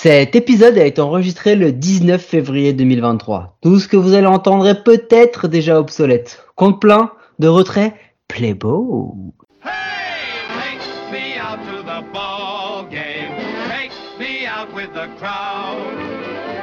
Cet 0.00 0.36
épisode 0.36 0.78
a 0.78 0.84
été 0.84 1.00
enregistré 1.00 1.56
le 1.56 1.72
19 1.72 2.24
février 2.24 2.72
2023. 2.72 3.58
Tout 3.60 3.80
ce 3.80 3.88
que 3.88 3.96
vous 3.96 4.14
allez 4.14 4.28
entendre 4.28 4.68
est 4.68 4.84
peut-être 4.84 5.48
déjà 5.48 5.80
obsolète. 5.80 6.46
Compte 6.54 6.80
plein 6.80 7.10
de 7.40 7.48
retrait, 7.48 7.94
Playbo. 8.28 9.16
Hey, 9.64 10.78
take 10.78 11.10
me 11.10 11.36
out 11.40 11.58
to 11.66 11.82
the 11.82 12.12
ball 12.12 12.86
game. 12.88 13.34
Take 13.68 13.90
me 14.20 14.46
out 14.46 14.72
with 14.72 14.94
the 14.94 15.08
crowd. 15.18 15.82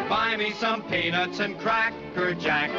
Buy 0.07 0.37
me 0.37 0.53
some 0.61 0.81
peanuts 0.83 1.41
and 1.41 1.59
cracker 1.59 2.35
jack. 2.39 2.71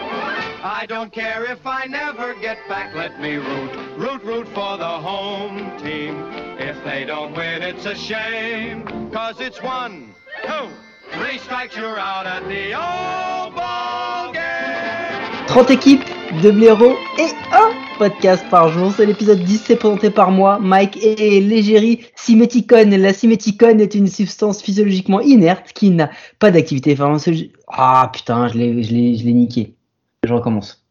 I 0.65 0.87
don't 0.89 1.13
care 1.13 1.45
if 1.45 1.67
I 1.67 1.87
never 1.87 2.33
get 2.41 2.57
back. 2.67 2.95
Let 2.95 3.21
me 3.21 3.37
root, 3.37 3.71
root, 3.99 4.25
root 4.25 4.49
for 4.55 4.79
the 4.79 4.85
home 4.85 5.77
team. 5.77 6.17
If 6.59 6.83
they 6.83 7.05
don't 7.05 7.37
win, 7.37 7.61
it's 7.61 7.85
a 7.85 7.95
shame. 7.95 9.11
Cause 9.13 9.39
it's 9.39 9.61
one, 9.63 10.15
two, 10.47 10.69
three 11.13 11.39
strikes, 11.39 11.77
you're 11.77 11.99
out 11.99 12.27
at 12.27 12.43
the 12.49 12.75
old 12.75 13.55
ball 13.55 14.33
game. 14.33 15.47
30 15.49 15.71
équipes, 15.71 16.05
2 16.43 16.53
blaireaux 16.53 16.97
et 17.19 17.31
un 17.53 17.99
podcast 17.99 18.45
par 18.51 18.69
jour. 18.69 18.93
C'est 18.97 19.07
l'épisode 19.07 19.41
10, 19.41 19.65
c'est 19.67 19.77
présenté 19.77 20.11
par 20.11 20.31
moi, 20.31 20.59
Mike 20.61 20.99
et 21.03 21.41
l'égérie 21.41 22.07
Syméticone. 22.15 22.95
La 22.97 23.13
syméticone 23.13 23.81
est 23.81 23.95
une 23.95 24.07
substance 24.07 24.63
physiologiquement 24.63 25.21
inerte 25.21 25.73
qui 25.75 25.91
n'a 25.91 26.11
pas 26.39 26.51
d'activité 26.51 26.95
pharmacologique. 26.95 27.53
Ah 27.69 28.11
putain, 28.13 28.49
je 28.49 28.59
l'ai 28.59 29.33
niqué. 29.33 29.75
Je 30.23 30.33
recommence. 30.33 30.86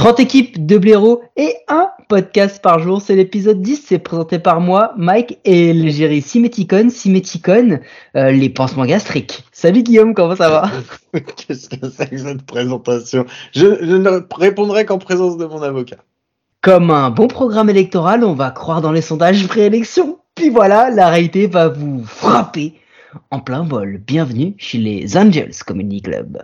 30 0.00 0.18
équipes, 0.18 0.64
2 0.64 0.78
blaireaux 0.78 1.20
et 1.36 1.56
un 1.68 1.90
podcast 2.08 2.62
par 2.62 2.78
jour. 2.78 3.02
C'est 3.02 3.14
l'épisode 3.14 3.60
10, 3.60 3.84
c'est 3.86 3.98
présenté 3.98 4.38
par 4.38 4.62
moi, 4.62 4.94
Mike 4.96 5.38
et 5.44 5.74
l'égérie 5.74 6.22
Syméticone. 6.22 6.88
Syméticone, 6.88 7.80
euh, 8.16 8.30
les 8.30 8.48
pansements 8.48 8.86
gastriques. 8.86 9.44
Salut 9.52 9.82
Guillaume, 9.82 10.14
comment 10.14 10.34
ça 10.34 10.48
va? 10.48 10.70
Qu'est-ce 11.36 11.68
que 11.68 11.90
c'est 11.90 12.08
que 12.08 12.16
cette 12.16 12.46
présentation? 12.46 13.26
Je, 13.52 13.76
je 13.82 13.94
ne 13.94 14.22
répondrai 14.34 14.86
qu'en 14.86 14.96
présence 14.96 15.36
de 15.36 15.44
mon 15.44 15.60
avocat. 15.60 15.98
Comme 16.62 16.90
un 16.90 17.10
bon 17.10 17.26
programme 17.26 17.68
électoral, 17.68 18.24
on 18.24 18.32
va 18.32 18.50
croire 18.50 18.80
dans 18.80 18.92
les 18.92 19.02
sondages 19.02 19.46
préélection. 19.48 20.18
Puis 20.34 20.48
voilà, 20.48 20.88
la 20.88 21.10
réalité 21.10 21.46
va 21.46 21.68
vous 21.68 22.02
frapper 22.06 22.72
en 23.30 23.40
plein 23.40 23.64
vol. 23.64 24.00
Bienvenue 24.06 24.54
chez 24.56 24.78
les 24.78 25.18
Angels 25.18 25.56
Comedy 25.66 26.00
Club. 26.00 26.38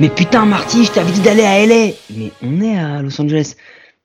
Mais 0.00 0.08
putain 0.10 0.44
Marty, 0.44 0.84
je 0.84 0.92
t'avais 0.92 1.10
dit 1.10 1.20
d'aller 1.20 1.44
à 1.44 1.66
LA. 1.66 1.92
Mais 2.14 2.30
on 2.42 2.60
est 2.60 2.78
à 2.78 3.02
Los 3.02 3.20
Angeles. 3.20 3.54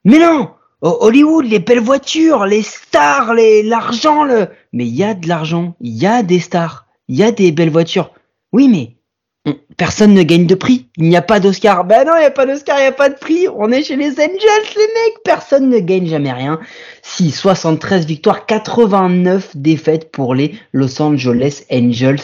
Mais 0.06 0.18
non 0.20 0.50
Ho- 0.82 0.98
Hollywood, 1.02 1.46
les 1.46 1.60
belles 1.60 1.80
voitures, 1.80 2.46
les 2.46 2.62
stars, 2.64 3.34
les 3.34 3.64
l'argent, 3.64 4.24
le. 4.26 4.48
Mais 4.74 4.86
il 4.86 4.96
y 4.96 5.04
a 5.04 5.14
de 5.14 5.28
l'argent, 5.30 5.76
il 5.80 5.94
y 5.94 6.06
a 6.06 6.24
des 6.24 6.40
stars, 6.40 6.88
il 7.08 7.16
y 7.16 7.24
a 7.24 7.32
des 7.32 7.52
belles 7.54 7.70
voitures. 7.70 8.12
Oui, 8.52 8.68
mais 8.68 8.96
on- 9.46 9.56
personne 9.78 10.14
ne 10.14 10.24
gagne 10.24 10.46
de 10.46 10.56
prix. 10.56 10.90
Il 10.98 11.08
n'y 11.08 11.16
a 11.16 11.22
pas 11.22 11.40
d'Oscar. 11.40 11.86
Ben 11.86 12.06
non, 12.06 12.14
il 12.18 12.20
n'y 12.22 12.26
a 12.26 12.32
pas 12.32 12.46
d'Oscar, 12.46 12.78
il 12.80 12.82
n'y 12.82 12.88
a 12.88 12.92
pas 12.92 13.08
de 13.10 13.16
prix. 13.16 13.48
On 13.56 13.72
est 13.72 13.84
chez 13.84 13.96
les 13.96 14.12
Angels, 14.12 14.74
les 14.76 14.82
mecs. 14.82 15.24
Personne 15.24 15.70
ne 15.70 15.80
gagne 15.80 16.08
jamais 16.08 16.34
rien. 16.34 16.60
Si 17.02 17.32
73 17.32 18.06
victoires, 18.06 18.46
89 18.46 19.56
défaites 19.56 20.12
pour 20.12 20.36
les 20.36 20.56
Los 20.74 21.02
Angeles 21.02 21.64
Angels. 21.72 22.20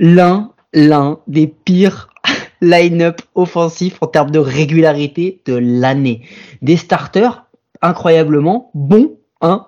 L'un, 0.00 0.50
l'un 0.72 1.20
des 1.28 1.46
pires 1.46 2.08
line-up 2.60 3.20
offensif 3.34 3.98
en 4.00 4.06
termes 4.06 4.30
de 4.30 4.38
régularité 4.38 5.42
de 5.46 5.54
l'année. 5.54 6.22
Des 6.62 6.76
starters 6.76 7.46
incroyablement 7.82 8.70
bons 8.74 9.18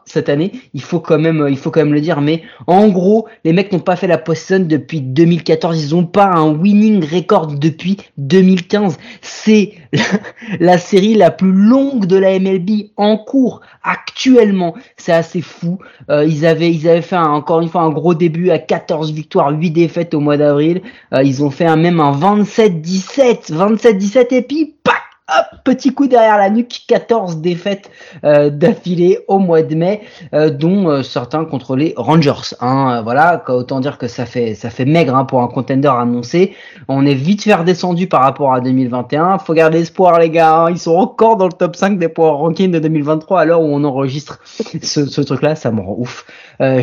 cette 0.05 0.29
année, 0.29 0.53
il 0.75 0.83
faut 0.83 1.01
quand 1.01 1.19
même 1.19 1.43
euh, 1.43 1.51
il 1.51 1.57
faut 1.57 1.71
quand 1.71 1.81
même 1.81 1.95
le 1.95 2.01
dire 2.01 2.21
mais 2.21 2.43
en 2.67 2.89
gros, 2.89 3.27
les 3.45 3.53
mecs 3.53 3.73
n'ont 3.73 3.79
pas 3.81 3.97
fait 3.97 4.07
la 4.07 4.19
post-season 4.19 4.65
depuis 4.67 5.01
2014, 5.01 5.83
ils 5.83 5.95
ont 5.95 6.05
pas 6.07 6.27
un 6.27 6.53
winning 6.53 7.05
record 7.05 7.49
depuis 7.49 7.97
2015. 8.19 8.99
C'est 9.23 9.73
la, 10.61 10.79
série 10.79 11.15
la 11.15 11.31
plus 11.31 11.53
longue 11.53 12.07
de 12.07 12.17
la 12.17 12.39
MLB 12.39 12.91
en 12.97 13.17
cours 13.17 13.61
actuellement. 13.83 14.75
C'est 14.97 15.13
assez 15.13 15.41
fou. 15.41 15.79
Euh, 16.11 16.25
ils 16.25 16.45
avaient 16.47 16.71
ils 16.73 16.89
avaient 16.89 17.03
fait 17.03 17.17
un- 17.17 17.31
encore 17.31 17.61
une 17.61 17.69
fois 17.69 17.83
un 17.83 17.91
gros 17.91 18.15
début 18.15 18.51
à 18.51 18.59
14 18.59 19.13
victoires, 19.13 19.51
8 19.51 19.71
défaites 19.71 20.15
au 20.15 20.21
mois 20.21 20.37
d'avril. 20.37 20.83
Euh, 21.15 21.23
ils 21.23 21.43
ont 21.45 21.51
fait 21.51 21.67
un, 21.67 21.77
même 21.77 22.01
un 22.01 22.13
27-17, 22.13 23.53
27-17 23.53 24.35
et 24.35 24.43
puis 24.43 24.75
pac, 24.83 24.96
hop, 25.29 25.47
petit 25.65 25.93
coup 25.93 26.07
derrière 26.07 26.39
la 26.39 26.51
nuque, 26.51 26.83
14 26.87 27.39
défaites 27.39 27.91
euh, 28.25 28.51
d'affilée 28.51 29.19
au 29.29 29.39
mois 29.39 29.63
de 29.63 29.75
mai, 29.75 30.01
euh, 30.35 30.51
dont 30.51 30.89
euh, 30.89 31.03
certains 31.03 31.45
contre 31.45 31.77
les 31.77 31.95
Rangers. 31.97 32.55
Hein, 32.61 33.03
voilà, 33.03 33.43
autant 33.49 33.81
dire 33.81 33.99
que 33.99 34.09
ça 34.09 34.27
fait 34.27 34.55
ça 34.55 34.71
fait 34.71 34.85
maigre 34.85 35.15
hein, 35.17 35.25
pour 35.25 35.43
un 35.43 35.49
contender 35.49 35.89
annoncé. 35.89 36.55
On 36.89 37.05
est 37.07 37.15
vite 37.15 37.43
fait 37.43 37.55
redescendu 37.55 38.07
par 38.07 38.23
rapport 38.23 38.53
à 38.53 38.61
2021. 38.61 39.39
Faut 39.39 39.55
garder 39.55 39.81
espoir 39.81 40.19
les 40.19 40.31
gars. 40.31 40.57
hein. 40.65 40.71
Ils 40.71 40.79
sont 40.79 40.95
encore 40.97 41.37
dans 41.37 41.47
le 41.47 41.53
top 41.53 41.77
5 41.77 41.99
des 41.99 42.09
power 42.09 42.37
rankings 42.39 42.71
de 42.71 42.79
2023 42.79 43.41
à 43.41 43.45
l'heure 43.45 43.61
où 43.61 43.67
on 43.67 43.85
enregistre 43.85 44.41
ce, 44.83 45.07
ce 45.07 45.21
truc-là. 45.21 45.57
Ça 45.57 45.71
me 45.71 45.81
rend 45.81 45.97
ouf. 45.99 46.27
Euh, 46.61 46.83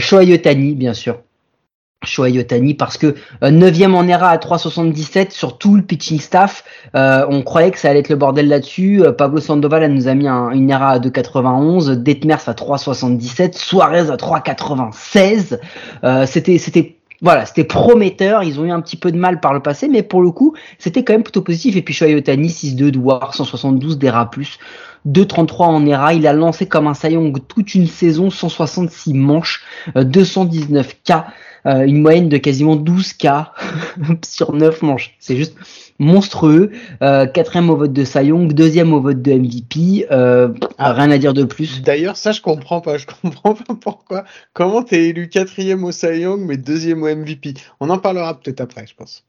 bien 0.76 0.94
sûr. 0.94 1.18
Shohei 2.04 2.40
Ohtani 2.40 2.74
parce 2.74 2.98
que 2.98 3.16
euh, 3.44 3.50
9e 3.50 3.94
en 3.94 4.08
ERA 4.08 4.30
à 4.30 4.38
3,77 4.38 5.32
sur 5.32 5.58
tout 5.58 5.76
le 5.76 5.82
pitching 5.82 6.20
staff. 6.20 6.64
Euh, 6.96 7.26
on 7.30 7.42
croyait 7.44 7.72
que 7.72 7.80
ça 7.80 7.90
allait 7.90 8.00
être 8.00 8.10
le 8.10 8.16
bordel 8.16 8.48
là-dessus. 8.48 9.04
Euh, 9.04 9.12
Pablo 9.12 9.40
Sandoval 9.40 9.84
elle 9.84 9.94
nous 9.94 10.08
a 10.08 10.14
mis 10.14 10.28
un, 10.28 10.52
une 10.52 10.70
ERA 10.70 10.90
à 10.92 11.00
2,91, 11.00 11.92
Detmers 11.96 12.48
à 12.48 12.54
3,77, 12.54 13.58
Suarez 13.58 14.12
à 14.12 14.16
3,96. 14.16 15.60
Euh, 16.04 16.26
c'était 16.26 16.58
c'était 16.58 16.98
voilà, 17.22 17.46
c'était 17.46 17.64
prometteur. 17.64 18.44
Ils 18.44 18.60
ont 18.60 18.66
eu 18.66 18.72
un 18.72 18.82
petit 18.82 18.98
peu 18.98 19.10
de 19.10 19.18
mal 19.18 19.40
par 19.40 19.54
le 19.54 19.62
passé, 19.62 19.88
mais 19.88 20.04
pour 20.04 20.22
le 20.22 20.32
coup, 20.32 20.56
c'était 20.78 21.06
quand 21.06 21.14
même 21.14 21.24
plutôt 21.24 21.42
positif. 21.42 21.78
Et 21.78 21.82
puis 21.82 21.94
Shohei 21.94 22.16
Ohtani, 22.16 22.50
6-2 22.50 22.92
de 22.92 23.00
WAR, 23.00 23.34
172 23.34 23.98
d'ERA+, 23.98 24.30
2,33 25.08 25.64
en 25.64 25.86
ERA. 25.86 26.14
Il 26.14 26.28
a 26.28 26.34
lancé 26.34 26.66
comme 26.66 26.88
un 26.88 26.94
Sayong 26.94 27.34
toute 27.48 27.76
une 27.76 27.88
saison, 27.88 28.30
166 28.30 29.14
manches, 29.14 29.64
euh, 29.96 30.04
219 30.04 30.96
K, 31.04 31.14
euh, 31.66 31.86
une 31.86 32.02
moyenne 32.02 32.30
de 32.30 32.38
quasiment 32.38 32.76
12 32.76 33.14
K 33.14 33.28
sur 34.26 34.54
9 34.54 34.82
manches. 34.82 35.16
C'est 35.20 35.36
juste 35.36 35.56
monstrueux. 36.00 36.72
Euh, 37.02 37.26
quatrième 37.26 37.70
au 37.70 37.78
vote 37.78 37.94
de 37.94 38.04
Sayong, 38.04 38.54
deuxième 38.54 38.94
au 38.94 39.02
vote 39.02 39.22
de 39.22 39.34
MVP. 39.34 40.08
Euh, 40.12 40.50
rien 40.78 41.12
à 41.12 41.18
dire 41.18 41.34
de 41.34 41.44
plus. 41.44 41.82
D'ailleurs, 41.82 42.18
ça, 42.18 42.32
je 42.32 42.42
comprends 42.42 42.82
pas. 42.82 42.98
Je 42.98 43.06
comprends 43.22 43.54
pas 43.54 43.76
pourquoi. 43.80 44.24
Comment 44.54 44.84
t'es 44.84 45.10
élu 45.10 45.30
quatrième 45.30 45.84
au 45.84 45.92
Cy 45.92 46.22
Young, 46.22 46.42
mais 46.42 46.58
deuxième 46.58 47.04
au 47.04 47.16
MVP 47.16 47.54
On 47.80 47.90
en 47.90 47.98
parlera 47.98 48.40
peut-être 48.40 48.62
après, 48.62 48.86
je 48.88 48.96
pense. 48.96 49.24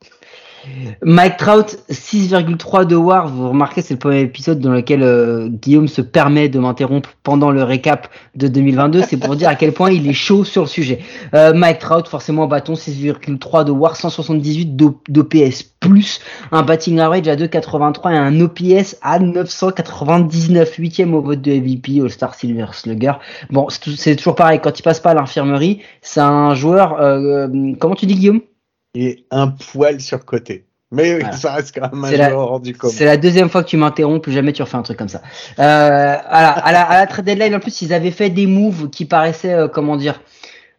Mike 1.03 1.37
Trout, 1.37 1.79
6,3 1.91 2.87
de 2.87 2.97
WAR. 2.97 3.29
Vous 3.29 3.49
remarquez, 3.51 3.83
c'est 3.83 3.95
le 3.95 3.99
premier 3.99 4.21
épisode 4.21 4.61
dans 4.61 4.73
lequel 4.73 5.03
euh, 5.03 5.49
Guillaume 5.49 5.89
se 5.89 6.01
permet 6.03 6.49
de 6.49 6.59
m'interrompre 6.59 7.11
pendant 7.23 7.51
le 7.51 7.63
récap 7.63 8.09
de 8.35 8.49
2022. 8.49 9.03
C'est 9.03 9.17
pour 9.17 9.37
dire 9.37 9.49
à 9.49 9.55
quel 9.55 9.73
point 9.73 9.91
il 9.91 10.09
est 10.09 10.13
chaud 10.13 10.45
sur 10.45 10.63
le 10.63 10.69
sujet. 10.69 11.01
Euh, 11.35 11.53
Mike 11.55 11.79
Trout, 11.79 12.07
forcément, 12.09 12.47
bâton, 12.47 12.75
6,3 12.75 13.65
de 13.65 13.71
WAR, 13.71 13.97
178 13.97 14.77
d'O- 14.77 15.01
d'OPS 15.09 15.63
plus, 15.81 16.21
un 16.51 16.63
batting 16.63 16.99
average 16.99 17.29
à 17.29 17.37
2,83 17.37 18.13
et 18.13 18.17
un 18.17 18.41
OPS 18.41 18.97
à 19.03 19.19
999, 19.19 20.75
huitième 20.79 21.15
au 21.15 21.21
vote 21.21 21.41
de 21.43 21.53
MVP, 21.53 22.01
All-Star 22.01 22.35
Silver 22.35 22.67
Slugger. 22.73 23.13
Bon, 23.51 23.67
c'est 23.69 23.81
tou- 23.81 23.91
c'est 23.97 24.17
toujours 24.17 24.35
pareil. 24.35 24.61
Quand 24.63 24.79
il 24.79 24.83
passe 24.83 25.01
pas 25.01 25.11
à 25.11 25.15
l'infirmerie, 25.15 25.81
c'est 26.01 26.21
un 26.21 26.55
joueur. 26.55 26.97
euh, 27.01 27.49
comment 27.79 27.95
tu 27.95 28.07
dis, 28.07 28.15
Guillaume? 28.15 28.41
Et 28.95 29.25
un 29.31 29.49
poil 29.49 30.01
sur 30.01 30.25
côté. 30.25 30.67
Mais 30.93 31.19
Voilà. 31.19 31.33
ça 31.37 31.55
reste 31.55 31.75
quand 31.75 31.93
même 31.93 32.05
un 32.05 32.17
la- 32.17 32.37
hors 32.37 32.61
du 32.61 32.73
commun. 32.75 32.93
C'est 32.97 33.05
la 33.05 33.17
deuxième 33.17 33.49
fois 33.49 33.65
que 33.65 33.69
tu 33.69 33.77
m'interromps, 33.77 34.23
plus 34.23 34.33
jamais 34.33 34.53
tu 34.53 34.63
refais 34.63 34.77
un 34.77 34.83
truc 34.83 34.97
comme 34.97 35.09
ça. 35.09 35.23
Euh, 35.59 35.63
à, 35.63 36.43
la, 36.43 36.51
à, 36.51 36.73
la, 36.73 36.83
à 36.83 36.99
la 37.01 37.07
trade 37.09 37.25
deadline, 37.25 37.55
en 37.57 37.59
plus, 37.61 37.83
ils 37.83 37.93
avaient 37.93 38.13
fait 38.13 38.31
des 38.31 38.47
moves 38.47 38.91
qui 38.91 39.05
paraissaient, 39.05 39.55
euh, 39.55 39.67
comment 39.69 39.97
dire, 39.97 40.21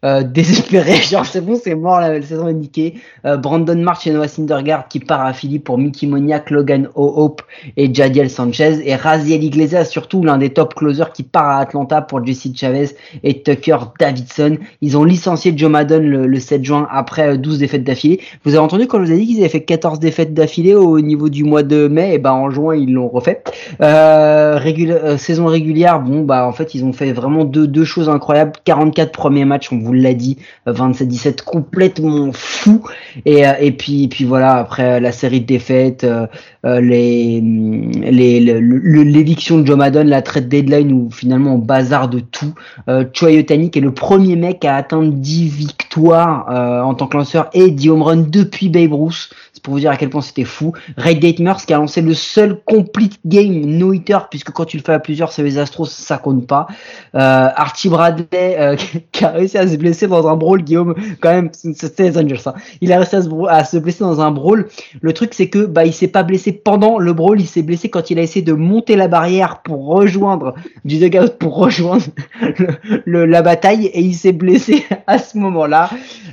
euh, 0.04 0.24
désespérés. 0.36 0.96
Genre, 0.96 1.26
c'est 1.26 1.42
bon, 1.42 1.60
c'est 1.62 1.76
mort, 1.76 2.00
la, 2.00 2.14
la 2.14 2.22
saison 2.22 2.48
est 2.48 2.54
niquée. 2.54 2.96
Euh, 3.26 3.38
Brandon 3.38 3.76
March 3.76 4.06
et 4.08 4.12
Noah 4.12 4.28
Syndergaard 4.28 4.88
qui 4.88 5.00
part 5.00 5.26
à 5.26 5.34
Philly 5.34 5.60
pour 5.60 5.78
Mickey 5.78 6.08
Moniak, 6.08 6.50
Logan 6.52 6.90
O'Hope 6.96 7.42
et 7.78 7.94
Jadiel 7.94 8.30
Sanchez. 8.30 8.82
Et 8.86 8.96
Raziel 8.96 9.44
Iglesias, 9.44 9.86
surtout 9.86 10.24
l'un 10.24 10.38
des 10.38 10.50
top 10.50 10.74
closers 10.76 11.12
qui 11.14 11.24
part 11.24 11.50
à 11.50 11.60
Atlanta 11.60 12.02
pour 12.02 12.26
Jesse 12.26 12.48
Chavez 12.56 12.90
et 13.24 13.42
Tucker 13.42 13.78
Davidson. 14.00 14.58
Ils 14.82 14.98
ont 14.98 15.04
licencié 15.04 15.54
Joe 15.56 15.70
Madden 15.72 16.04
le, 16.04 16.28
le 16.28 16.40
7 16.40 16.64
juin 16.64 16.88
après 16.92 17.34
euh, 17.34 17.38
12 17.38 17.60
défaites 17.60 17.84
d'affilée. 17.84 18.20
Vous 18.44 18.52
avez 18.52 18.60
entendu 18.64 18.88
quand 18.88 19.00
je 19.00 19.06
vous 19.06 19.12
ai 19.12 19.18
dit 19.18 19.28
qu'ils 19.28 19.40
avaient 19.40 19.50
fait 19.50 19.64
14 19.64 20.00
défaites 20.00 20.34
d'affilée 20.34 20.76
au 20.76 21.00
niveau 21.02 21.30
du 21.30 21.44
mois 21.44 21.64
de 21.64 21.88
mai, 21.88 22.14
et 22.16 22.18
ben 22.18 22.32
en 22.32 22.50
juin 22.50 22.76
ils 22.76 22.92
l'ont 22.94 23.08
refait. 23.08 23.42
Euh, 23.82 24.58
régul- 24.58 24.92
euh, 24.92 25.18
saison 25.18 25.46
régulière, 25.46 26.00
bon 26.00 26.22
bah 26.24 26.48
en 26.48 26.52
fait 26.52 26.76
ils 26.76 26.84
ont 26.86 26.94
fait 26.94 27.12
vraiment 27.12 27.44
deux, 27.46 27.68
deux 27.68 27.84
choses 27.86 28.10
incroyables. 28.10 28.54
44 28.64 29.12
premiers 29.12 29.46
matchs, 29.46 29.72
on 29.72 29.78
vous 29.86 29.94
l'a 29.94 30.14
dit, 30.14 30.38
euh, 30.68 30.74
27-17 30.74 31.44
complètement 31.44 32.32
fou. 32.34 32.84
Et, 33.26 33.48
euh, 33.48 33.54
et 33.60 33.72
puis 33.72 34.08
puis 34.08 34.26
voilà 34.26 34.56
après 34.56 34.96
euh, 34.96 35.00
la 35.00 35.12
série 35.12 35.42
de 35.42 35.46
défaites, 35.46 36.04
euh, 36.04 36.28
les 36.64 37.40
hum, 37.42 37.92
les- 37.92 38.40
le- 38.40 38.60
le- 38.60 39.04
l'éviction 39.04 39.60
de 39.60 39.66
Joe 39.68 39.78
Madden, 39.78 40.08
la 40.10 40.22
trade 40.22 40.50
deadline 40.50 40.92
où 40.92 41.10
finalement 41.12 41.56
on 41.56 41.60
bazar 41.60 42.10
de 42.10 42.20
tout. 42.20 42.54
Euh, 42.90 43.06
Choi 43.14 43.38
Otani 43.40 43.70
qui 43.72 43.80
est 43.80 43.82
le 43.82 43.94
premier 43.94 44.36
mec 44.36 44.66
à 44.66 44.76
atteindre 44.76 45.12
10 45.14 45.48
victoires 45.48 46.46
en 46.86 46.94
tant 46.94 47.08
que 47.08 47.16
lanceur 47.18 47.50
et 47.54 47.72
10 47.72 47.90
home 47.90 48.02
runs 48.02 48.26
depuis 48.30 48.70
Babe 48.70 48.94
Ruth. 48.94 49.30
Pour 49.64 49.74
vous 49.74 49.80
dire 49.80 49.90
à 49.90 49.98
quel 49.98 50.10
point 50.12 50.22
c'était 50.22 50.44
fou. 50.44 50.74
Ray 50.96 51.16
Datmers 51.18 51.66
qui 51.66 51.74
a 51.74 51.78
lancé 51.78 52.02
le 52.02 52.14
seul 52.14 52.60
complete 52.66 53.20
game 53.26 53.66
no 53.66 53.94
hitter 53.94 54.20
puisque 54.30 54.52
quand 54.52 54.66
tu 54.66 54.78
le 54.78 54.84
fais 54.84 54.94
à 54.94 55.00
plusieurs, 55.00 55.32
c'est 55.32 55.42
les 55.42 55.58
Astros, 55.58 55.86
ça 55.90 56.18
compte 56.20 56.46
pas. 56.46 56.68
Euh, 57.16 57.48
Archie 57.56 57.90
Bradley 57.90 58.78
qui 59.12 59.26
a 59.26 59.30
réussi 59.32 59.58
à 59.58 59.68
se 59.68 59.75
blesser 59.78 60.08
dans 60.08 60.28
un 60.28 60.36
brawl, 60.36 60.64
Guillaume, 60.64 60.96
quand 61.22 61.30
même, 61.30 61.50
c'était 61.54 62.04
les 62.04 62.18
Angels. 62.18 62.40
Il 62.82 62.92
a 62.92 62.98
réussi 62.98 63.16
à 63.16 63.22
se, 63.22 63.30
à 63.48 63.64
se 63.64 63.78
blesser 63.78 64.04
dans 64.04 64.22
un 64.22 64.32
brawl. 64.32 64.68
Le 65.02 65.14
truc 65.14 65.34
c'est 65.34 65.50
que 65.50 65.66
bah 65.66 65.86
il 65.86 65.94
s'est 65.94 66.08
pas 66.08 66.24
blessé 66.24 66.52
pendant 66.52 67.00
le 67.00 67.14
brawl, 67.14 67.40
il 67.40 67.48
s'est 67.48 67.62
blessé 67.62 67.90
quand 67.90 68.10
il 68.10 68.20
a 68.20 68.22
essayé 68.22 68.44
de 68.44 68.54
monter 68.54 68.96
la 68.96 69.08
barrière 69.08 69.62
pour 69.64 69.86
rejoindre 69.86 70.56
du 70.84 70.98
dugout 70.98 71.38
pour 71.40 71.56
rejoindre 71.58 72.06
le, 73.06 73.26
la 73.26 73.42
bataille 73.42 73.88
et 73.88 74.02
il 74.02 74.14
s'est 74.14 74.34
blessé 74.34 74.86
à 75.08 75.18
ce 75.18 75.38
moment-là. 75.38 75.90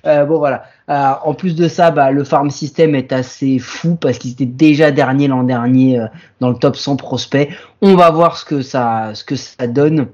Euh, 0.07 0.25
bon 0.25 0.39
voilà. 0.39 0.65
Euh, 0.89 1.13
en 1.25 1.35
plus 1.35 1.55
de 1.55 1.69
ça, 1.69 1.91
bah, 1.91 2.11
le 2.11 2.25
farm 2.25 2.51
system 2.51 2.95
est 2.95 3.13
assez 3.13 3.59
fou 3.59 3.97
parce 3.97 4.19
qu'il 4.19 4.33
était 4.33 4.47
déjà 4.47 4.91
dernier 4.91 5.29
l'an 5.29 5.45
dernier 5.45 6.01
euh, 6.01 6.07
dans 6.41 6.51
le 6.51 6.57
top 6.57 6.77
100 6.77 6.97
prospects. 6.97 7.49
On 7.81 7.95
va 7.95 8.11
voir 8.11 8.37
ce 8.37 8.45
que 8.45 8.63
ça, 8.63 9.11
ce 9.15 9.25
que 9.25 9.37
ça 9.37 9.67
donne. 9.67 10.09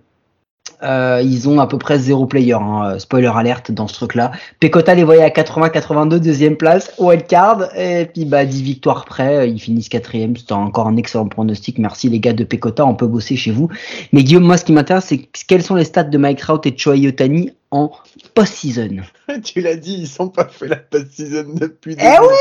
Euh, 0.83 1.21
ils 1.25 1.49
ont 1.49 1.59
à 1.59 1.67
peu 1.67 1.77
près 1.79 1.99
zéro 1.99 2.27
player, 2.27 2.55
hein, 2.55 2.93
euh, 2.93 2.99
spoiler 2.99 3.31
alerte 3.35 3.73
dans 3.73 3.89
ce 3.89 3.95
truc-là. 3.95 4.31
Pecota 4.61 4.95
les 4.95 5.03
voyait 5.03 5.23
à 5.23 5.31
80-82, 5.31 6.21
deuxième 6.21 6.57
place, 6.57 6.93
wild 6.99 7.27
card, 7.27 7.77
et 7.77 8.07
puis 8.07 8.25
bah 8.25 8.45
10 8.45 8.63
victoires 8.63 9.05
près, 9.05 9.39
euh, 9.39 9.47
ils 9.47 9.59
finissent 9.59 9.89
quatrième, 9.89 10.37
c'est 10.37 10.53
encore 10.53 10.87
un 10.87 10.97
excellent 10.97 11.27
pronostic. 11.27 11.79
Merci 11.79 12.09
les 12.09 12.21
gars 12.21 12.33
de 12.33 12.45
Pecota, 12.45 12.87
on 12.87 12.95
peut 12.95 13.09
bosser 13.09 13.37
chez 13.37 13.51
vous. 13.51 13.69
Mais 14.13 14.23
Guillaume, 14.23 14.45
moi 14.45 14.57
ce 14.57 14.65
qui 14.65 14.73
m'intéresse, 14.73 15.07
c'est 15.07 15.29
quels 15.49 15.63
sont 15.63 15.75
les 15.75 15.85
stats 15.85 16.05
de 16.05 16.19
Mike 16.19 16.39
Trout 16.39 16.65
et 16.65 16.77
Choi 16.77 16.97
Yotani 16.97 17.51
en 17.73 17.91
post-season? 18.35 18.99
tu 19.45 19.61
l'as 19.61 19.77
dit, 19.77 19.97
ils 20.01 20.07
sont 20.09 20.29
pas 20.29 20.47
fait 20.47 20.69
la 20.69 20.77
post-season 20.77 21.55
depuis 21.55 21.97
Eh 21.99 22.21
oui 22.21 22.35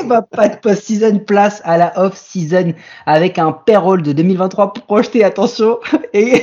2014. 0.00 0.08
bah, 0.08 0.22
pas 0.22 0.48
de 0.48 0.56
post-season, 0.56 1.18
place 1.18 1.60
à 1.64 1.76
la 1.76 1.92
off-season 2.00 2.72
avec 3.04 3.38
un 3.38 3.52
payroll 3.52 4.02
de 4.02 4.12
2023 4.12 4.72
projeté, 4.72 5.24
attention, 5.24 5.78
et 6.14 6.42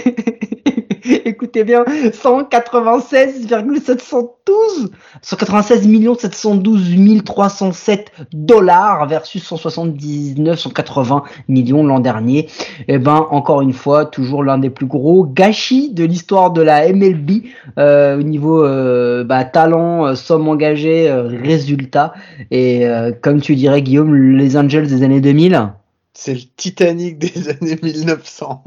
écoutez 1.26 1.64
bien, 1.64 1.84
196,712, 2.14 4.92
196 5.22 5.88
millions 5.88 6.18
712 6.18 7.24
307 7.24 8.12
dollars 8.32 9.08
versus 9.08 9.44
179, 9.44 10.60
180 10.60 11.24
millions 11.48 11.86
l'an 11.86 12.00
dernier. 12.00 12.48
Et 12.88 13.00
ben, 13.00 13.28
encore 13.32 13.62
une 13.62 13.74
fois, 13.74 14.06
toujours 14.06 14.44
l'un 14.44 14.58
des 14.58 14.70
plus 14.70 14.86
gros 14.86 15.26
gâchis 15.26 15.92
de 15.94 16.06
l'histoire 16.06 16.52
de 16.52 16.62
la 16.62 16.92
MLB 16.92 17.44
euh, 17.78 18.20
au 18.20 18.24
niveau 18.24 18.64
euh, 18.64 19.24
bah, 19.24 19.44
talent, 19.44 20.06
euh, 20.06 20.16
somme 20.16 20.48
engagée, 20.48 21.10
euh, 21.10 21.28
résultat. 21.28 22.14
Et 22.52 22.86
comme 23.22 23.42
tu 23.42 23.56
dirais, 23.56 23.82
Guillaume, 23.82 24.16
les 24.16 24.58
Angels 24.58 24.88
des 24.88 25.04
années 25.04 25.22
2000. 25.22 25.74
C'est 26.14 26.34
le 26.36 26.42
Titanic 26.56 27.18
des 27.18 27.50
années 27.62 27.80
1900. 27.82 28.64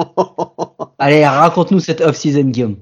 Allez, 0.99 1.27
raconte-nous 1.27 1.81
cette 1.81 2.01
off-season, 2.01 2.45
Guillaume. 2.45 2.77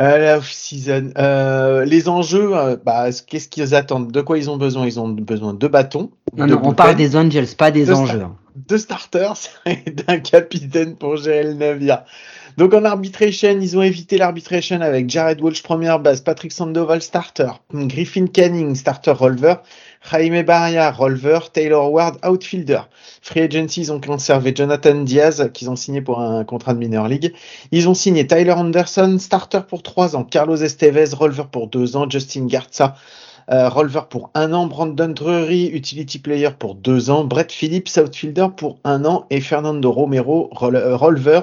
Euh, 0.00 0.18
la 0.18 0.38
off-season. 0.38 1.10
Euh, 1.18 1.84
les 1.84 2.08
enjeux, 2.08 2.56
euh, 2.56 2.76
bah, 2.84 3.06
qu'est-ce 3.26 3.48
qu'ils 3.48 3.74
attendent? 3.74 4.10
De 4.10 4.20
quoi 4.22 4.38
ils 4.38 4.48
ont 4.50 4.56
besoin? 4.56 4.86
Ils 4.86 4.98
ont 4.98 5.08
besoin 5.08 5.54
de 5.54 5.68
bâtons. 5.68 6.10
Non, 6.36 6.46
de 6.46 6.54
non, 6.54 6.60
on 6.64 6.72
parle 6.74 6.96
des 6.96 7.16
Angels, 7.16 7.54
pas 7.56 7.70
des 7.70 7.86
De 7.86 7.92
enjeux. 7.92 8.22
de 8.56 8.76
starters 8.76 9.34
et 9.66 9.90
d'un 9.90 10.18
capitaine 10.18 10.96
pour 10.96 11.16
gérer 11.16 11.44
le 11.44 11.54
navire. 11.54 12.04
Donc 12.56 12.74
en 12.74 12.84
arbitration, 12.84 13.58
ils 13.60 13.76
ont 13.76 13.82
évité 13.82 14.18
l'arbitration 14.18 14.80
avec 14.80 15.08
Jared 15.08 15.40
Walsh 15.40 15.62
première 15.62 16.00
base, 16.00 16.20
Patrick 16.20 16.52
Sandoval 16.52 17.00
starter, 17.00 17.50
Griffin 17.72 18.26
Canning 18.26 18.74
starter 18.74 19.12
roller, 19.12 19.62
Jaime 20.10 20.42
Barria 20.42 20.90
roller, 20.90 21.50
Taylor 21.52 21.92
Ward 21.92 22.18
outfielder. 22.26 22.80
Free 23.22 23.40
agency, 23.42 23.82
ils 23.82 23.92
ont 23.92 24.00
conservé 24.00 24.52
Jonathan 24.54 24.94
Diaz 25.02 25.50
qu'ils 25.52 25.68
ont 25.70 25.76
signé 25.76 26.00
pour 26.00 26.20
un 26.20 26.42
contrat 26.44 26.72
de 26.74 26.78
minor 26.78 27.06
league. 27.06 27.34
Ils 27.70 27.88
ont 27.88 27.94
signé 27.94 28.26
Tyler 28.26 28.52
Anderson 28.52 29.18
starter 29.20 29.60
pour 29.68 29.82
3 29.82 30.16
ans, 30.16 30.24
Carlos 30.24 30.56
Estevez 30.56 31.14
roller 31.14 31.46
pour 31.48 31.68
2 31.68 31.96
ans, 31.96 32.08
Justin 32.08 32.46
Garza 32.46 32.94
euh, 33.50 33.68
Rolver 33.68 34.02
pour 34.08 34.30
un 34.34 34.52
an, 34.52 34.66
Brandon 34.68 35.08
Drury, 35.08 35.66
utility 35.72 36.20
player 36.20 36.50
pour 36.56 36.76
deux 36.76 37.10
ans, 37.10 37.24
Brett 37.24 37.50
Phillips, 37.50 37.90
outfielder 37.98 38.46
pour 38.56 38.78
un 38.84 39.04
an. 39.04 39.26
Et 39.30 39.40
Fernando 39.40 39.90
Romero, 39.90 40.48
roll- 40.52 40.76
euh, 40.76 40.96
Rolver, 40.96 41.40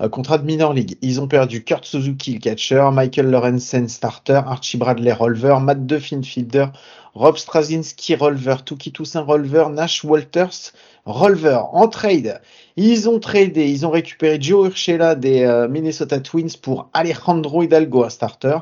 euh, 0.00 0.08
contrat 0.08 0.38
de 0.38 0.44
minor 0.46 0.72
league. 0.72 0.96
Ils 1.00 1.20
ont 1.20 1.28
perdu 1.28 1.62
Kurt 1.62 1.84
Suzuki, 1.84 2.32
le 2.34 2.40
catcher, 2.40 2.88
Michael 2.92 3.30
Lorenzen, 3.30 3.88
starter, 3.88 4.40
Archie 4.46 4.78
Bradley, 4.78 5.12
Rolver, 5.12 5.58
Matt 5.60 5.86
Duffin, 5.86 6.22
fielder, 6.22 6.66
Rob 7.14 7.36
Straczynski, 7.38 8.16
Rolver, 8.16 8.56
Tuki 8.64 8.92
Toussaint, 8.92 9.22
Rolver, 9.22 9.66
Nash 9.70 10.04
Walters, 10.04 10.72
Rolver. 11.06 11.60
En 11.72 11.88
trade, 11.88 12.40
ils 12.76 13.08
ont 13.08 13.20
tradé, 13.20 13.70
ils 13.70 13.86
ont 13.86 13.90
récupéré 13.90 14.38
Joe 14.40 14.68
Urshela 14.68 15.14
des 15.14 15.42
euh, 15.42 15.68
Minnesota 15.68 16.18
Twins 16.18 16.56
pour 16.60 16.88
Alejandro 16.92 17.62
Hidalgo, 17.62 18.04
un 18.04 18.10
starter. 18.10 18.58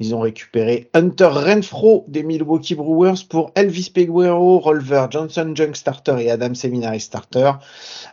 Ils 0.00 0.14
ont 0.14 0.20
récupéré 0.20 0.90
Hunter 0.92 1.28
Renfro 1.30 2.04
des 2.08 2.24
Milwaukee 2.24 2.74
Brewers 2.74 3.24
pour 3.28 3.52
Elvis 3.54 3.90
Peguero, 3.94 4.58
Rolver, 4.58 5.06
Johnson 5.10 5.52
Junk 5.54 5.74
starter 5.74 6.16
et 6.18 6.30
Adam 6.30 6.54
Seminary 6.54 6.98
starter. 7.00 7.52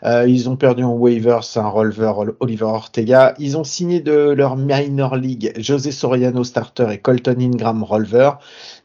Euh, 0.03 0.27
ils 0.27 0.47
ont 0.47 0.55
perdu 0.55 0.83
en 0.83 0.94
waivers 0.94 1.41
un 1.55 1.67
Rolver 1.67 2.13
Oliver 2.39 2.65
Ortega. 2.65 3.33
Ils 3.39 3.57
ont 3.57 3.63
signé 3.63 3.99
de 3.99 4.29
leur 4.29 4.57
minor 4.57 5.15
league 5.15 5.53
José 5.57 5.91
Soriano 5.91 6.44
starter 6.44 6.87
et 6.91 6.99
Colton 6.99 7.37
Ingram 7.39 7.83
Rolver. 7.83 8.31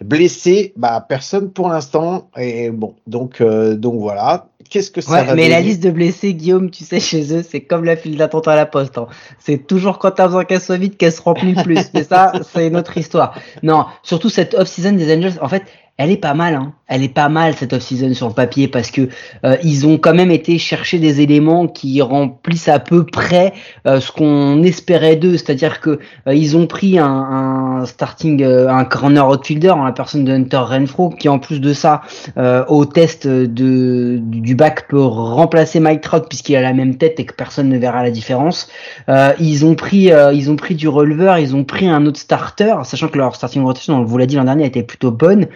Blessé, 0.03 0.73
bah 0.77 0.96
personne 1.01 1.51
pour 1.51 1.69
l'instant. 1.69 2.29
Et 2.37 2.71
bon, 2.71 2.95
donc 3.07 3.41
euh, 3.41 3.77
donc 3.77 4.01
voilà. 4.01 4.49
Qu'est-ce 4.69 4.91
que 4.91 5.01
ça 5.01 5.13
Ouais, 5.13 5.25
va 5.25 5.35
mais 5.35 5.49
la 5.49 5.61
liste 5.61 5.83
de 5.83 5.91
blessés, 5.91 6.35
Guillaume, 6.35 6.71
tu 6.71 6.85
sais, 6.85 7.01
chez 7.01 7.35
eux, 7.35 7.45
c'est 7.49 7.61
comme 7.61 7.85
la 7.85 7.97
file 7.97 8.17
d'attente 8.17 8.49
à 8.49 8.57
la 8.57 8.67
poste. 8.67 8.99
hein. 8.99 9.07
C'est 9.39 9.67
toujours 9.67 9.99
quand 9.99 10.11
t'as 10.13 10.27
besoin 10.27 10.45
qu'elle 10.45 10.61
soit 10.61 10.77
vite 10.77 10.97
qu'elle 10.97 11.13
se 11.13 11.23
remplit 11.23 11.55
plus. 11.55 11.79
mais 11.95 12.05
ça, 12.05 12.33
c'est 12.53 12.67
une 12.69 12.77
autre 12.77 12.97
histoire. 12.97 13.35
Non, 13.63 13.87
surtout 14.03 14.29
cette 14.29 14.55
off-season 14.55 14.93
des 14.93 15.15
Angels, 15.17 15.39
en 15.41 15.49
fait, 15.49 15.63
elle 15.99 16.11
est 16.11 16.19
pas 16.19 16.35
mal. 16.35 16.55
Hein. 16.57 16.73
Elle 16.89 17.03
est 17.03 17.09
pas 17.09 17.31
mal 17.31 17.55
cette 17.57 17.73
off-season 17.73 18.13
sur 18.13 18.29
le 18.29 18.35
papier 18.35 18.69
parce 18.69 18.91
que 18.91 19.09
euh, 19.45 19.57
ils 19.65 19.87
ont 19.87 19.97
quand 19.97 20.13
même 20.13 20.31
été 20.31 20.59
chercher 20.59 20.99
des 20.99 21.23
éléments 21.23 21.67
qui 21.69 22.03
remplissent 22.03 22.69
à 22.69 22.79
peu 22.81 23.07
près 23.07 23.55
euh, 23.87 23.99
ce 23.99 24.13
qu'on 24.13 24.63
espérait 24.63 25.17
d'eux. 25.17 25.39
C'est-à-dire 25.39 25.81
que 25.81 25.99
euh, 26.29 26.35
ils 26.35 26.55
ont 26.55 26.67
pris 26.67 26.99
un, 26.99 27.07
un 27.07 27.87
starting, 27.87 28.43
euh, 28.43 28.69
un 28.69 28.85
corner 28.85 29.27
outfielder 29.27 29.71
en 29.71 29.85
la 29.85 29.93
personne 29.93 30.25
de 30.25 30.33
Hunter 30.33 30.59
Renfro, 30.59 31.09
qui 31.09 31.31
en 31.31 31.39
plus 31.39 31.63
de 31.63 31.73
ça, 31.73 32.03
euh, 32.37 32.63
au 32.69 32.85
test 32.85 33.27
de 33.27 34.19
du 34.21 34.55
bac 34.57 34.89
peut 34.89 35.03
remplacer 35.03 35.81
Mike 35.81 36.01
Trout 36.01 36.25
puisqu'il 36.29 36.57
a 36.57 36.63
la 36.63 36.73
même 36.73 36.97
tête 36.97 37.21
et 37.21 37.25
que 37.25 37.35
personne 37.35 37.69
ne 37.69 37.79
verra 37.79 38.03
la 38.03 38.11
différence. 38.11 38.69
Euh, 39.09 39.33
ils 39.39 39.65
ont 39.65 39.75
pris, 39.75 40.13
euh, 40.13 40.33
ils 40.33 40.51
ont 40.51 40.57
pris 40.57 40.75
du 40.75 40.89
releveur, 40.89 41.39
ils 41.39 41.55
ont 41.55 41.65
pris 41.65 41.87
un 41.89 42.07
autre 42.07 42.19
starter, 42.19 42.75
sachant 42.85 43.09
que 43.09 43.19
leur 43.19 43.37
starting 43.37 43.63
rotation, 43.63 43.95
on 43.95 44.05
vous 44.05 44.19
l'a 44.19 44.27
dit 44.27 44.37
l'an 44.37 44.45
dernier, 44.45 44.65
était 44.67 44.83
plutôt 44.83 45.11
bonne. 45.11 45.47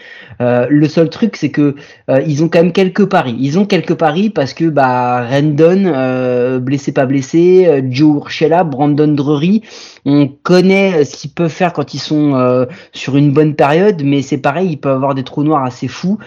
Euh, 0.40 0.66
le 0.71 0.88
seul 0.88 1.11
truc, 1.11 1.37
c'est 1.37 1.50
que 1.50 1.75
euh, 2.09 2.23
ils 2.26 2.42
ont 2.42 2.49
quand 2.49 2.62
même 2.62 2.73
quelques 2.73 3.07
paris. 3.07 3.37
Ils 3.38 3.59
ont 3.59 3.64
quelques 3.64 3.95
paris 3.95 4.30
parce 4.30 4.54
que 4.54 4.64
bah 4.66 5.26
Rendon, 5.26 5.85
euh, 5.87 6.59
blessé 6.59 6.92
pas 6.92 7.07
blessé, 7.07 7.66
euh, 7.66 7.83
Joe 7.90 8.16
Urshela, 8.16 8.64
Brandon 8.64 9.09
Drury, 9.09 9.62
on 10.04 10.28
connaît 10.28 11.04
ce 11.04 11.16
qu'ils 11.16 11.30
peuvent 11.30 11.50
faire 11.50 11.73
quand 11.73 11.95
ils 11.95 11.99
sont 11.99 12.66
sur 12.92 13.16
une 13.16 13.33
bonne 13.33 13.54
période, 13.54 14.02
mais 14.02 14.23
c'est 14.23 14.38
pareil, 14.38 14.71
ils 14.73 14.76
peuvent 14.78 14.95
avoir 14.95 15.14
des 15.14 15.25
trous 15.25 15.42
noirs 15.42 15.64
assez 15.64 15.88
fous. 15.88 16.19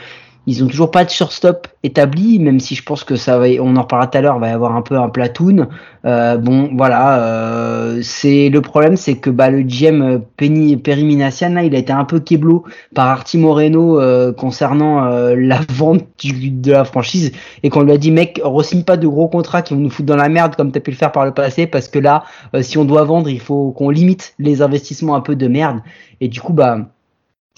Ils 0.45 0.61
ont 0.61 0.67
toujours 0.67 0.91
pas 0.91 1.05
de 1.05 1.09
shortstop 1.09 1.67
établi, 1.83 2.37
même 2.37 2.59
si 2.59 2.75
je 2.75 2.83
pense 2.83 3.05
que 3.05 3.15
ça 3.15 3.37
va, 3.39 3.45
on 3.61 3.75
en 3.77 3.81
reparlera 3.83 4.07
tout 4.07 4.17
à 4.17 4.21
l'heure, 4.21 4.39
va 4.39 4.49
y 4.49 4.51
avoir 4.51 4.75
un 4.75 4.81
peu 4.81 4.97
un 4.97 5.07
platoon. 5.07 5.67
Euh, 6.05 6.35
bon, 6.37 6.69
voilà, 6.75 7.23
euh, 7.23 7.99
c'est 8.03 8.49
le 8.49 8.59
problème, 8.61 8.97
c'est 8.97 9.15
que 9.15 9.29
bah, 9.29 9.49
le 9.49 9.61
GM 9.61 10.19
Penny, 10.35 10.75
Perry 10.75 11.05
Minassian, 11.05 11.53
là, 11.53 11.63
il 11.63 11.73
a 11.73 11.77
été 11.77 11.93
un 11.93 12.03
peu 12.03 12.19
keblo 12.19 12.65
par 12.93 13.07
Artie 13.07 13.37
Moreno 13.37 14.01
euh, 14.01 14.33
concernant 14.33 15.05
euh, 15.05 15.35
la 15.37 15.61
vente 15.69 16.03
du- 16.19 16.49
de 16.51 16.71
la 16.73 16.83
franchise 16.83 17.31
et 17.63 17.69
qu'on 17.69 17.83
lui 17.83 17.93
a 17.93 17.97
dit, 17.97 18.11
mec, 18.11 18.41
re-signe 18.43 18.83
pas 18.83 18.97
de 18.97 19.07
gros 19.07 19.29
contrats 19.29 19.61
qui 19.61 19.73
vont 19.73 19.79
nous 19.79 19.89
foutre 19.89 20.07
dans 20.07 20.17
la 20.17 20.27
merde 20.29 20.55
comme 20.57 20.71
t'as 20.73 20.81
pu 20.81 20.91
le 20.91 20.97
faire 20.97 21.11
par 21.13 21.25
le 21.25 21.33
passé, 21.33 21.67
parce 21.67 21.87
que 21.87 21.99
là, 21.99 22.23
euh, 22.53 22.61
si 22.61 22.77
on 22.77 22.83
doit 22.85 23.03
vendre, 23.05 23.29
il 23.29 23.39
faut 23.39 23.71
qu'on 23.71 23.89
limite 23.89 24.33
les 24.39 24.61
investissements 24.61 25.15
un 25.15 25.21
peu 25.21 25.35
de 25.37 25.47
merde. 25.47 25.79
Et 26.19 26.27
du 26.27 26.41
coup, 26.41 26.53
bah, 26.53 26.77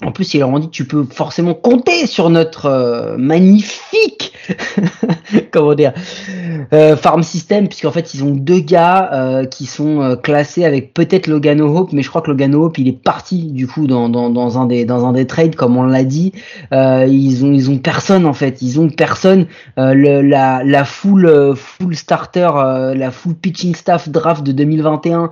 en 0.04 0.12
plus, 0.12 0.34
il 0.34 0.40
leur 0.40 0.50
ont 0.50 0.58
dit 0.58 0.68
tu 0.68 0.84
peux 0.84 1.04
forcément 1.04 1.54
compter 1.54 2.06
sur 2.06 2.28
notre 2.28 2.66
euh, 2.66 3.16
magnifique 3.16 4.34
comment 5.52 5.74
dire 5.74 5.92
euh, 6.72 6.96
farm 6.96 7.22
system 7.22 7.68
puisqu'en 7.68 7.90
fait 7.90 8.14
ils 8.14 8.24
ont 8.24 8.32
deux 8.32 8.60
gars 8.60 9.10
euh, 9.12 9.44
qui 9.46 9.66
sont 9.66 10.02
euh, 10.02 10.16
classés 10.16 10.64
avec 10.64 10.94
peut-être 10.94 11.26
Logano 11.26 11.74
Hope 11.76 11.92
mais 11.92 12.02
je 12.02 12.08
crois 12.08 12.22
que 12.22 12.30
Logano 12.30 12.64
Hope 12.64 12.78
il 12.78 12.88
est 12.88 13.00
parti 13.00 13.52
du 13.52 13.66
coup 13.66 13.86
dans, 13.86 14.08
dans, 14.08 14.30
dans 14.30 14.58
un 14.58 14.66
des 14.66 14.84
dans 14.84 15.06
un 15.06 15.12
des 15.12 15.26
trades 15.26 15.56
comme 15.56 15.76
on 15.76 15.84
l'a 15.84 16.04
dit. 16.04 16.32
Ils 16.72 17.44
ont 17.44 17.52
ils 17.52 17.70
ont 17.70 17.78
personne 17.78 18.26
en 18.26 18.32
fait. 18.32 18.62
Ils 18.62 18.80
ont 18.80 18.88
personne. 18.88 19.46
Le, 19.76 20.20
la 20.20 20.62
la 20.64 20.84
full 20.84 21.54
full 21.56 21.96
starter 21.96 22.50
la 22.94 23.10
full 23.10 23.34
pitching 23.34 23.74
staff 23.74 24.08
draft 24.08 24.44
de 24.44 24.52
2021 24.52 25.30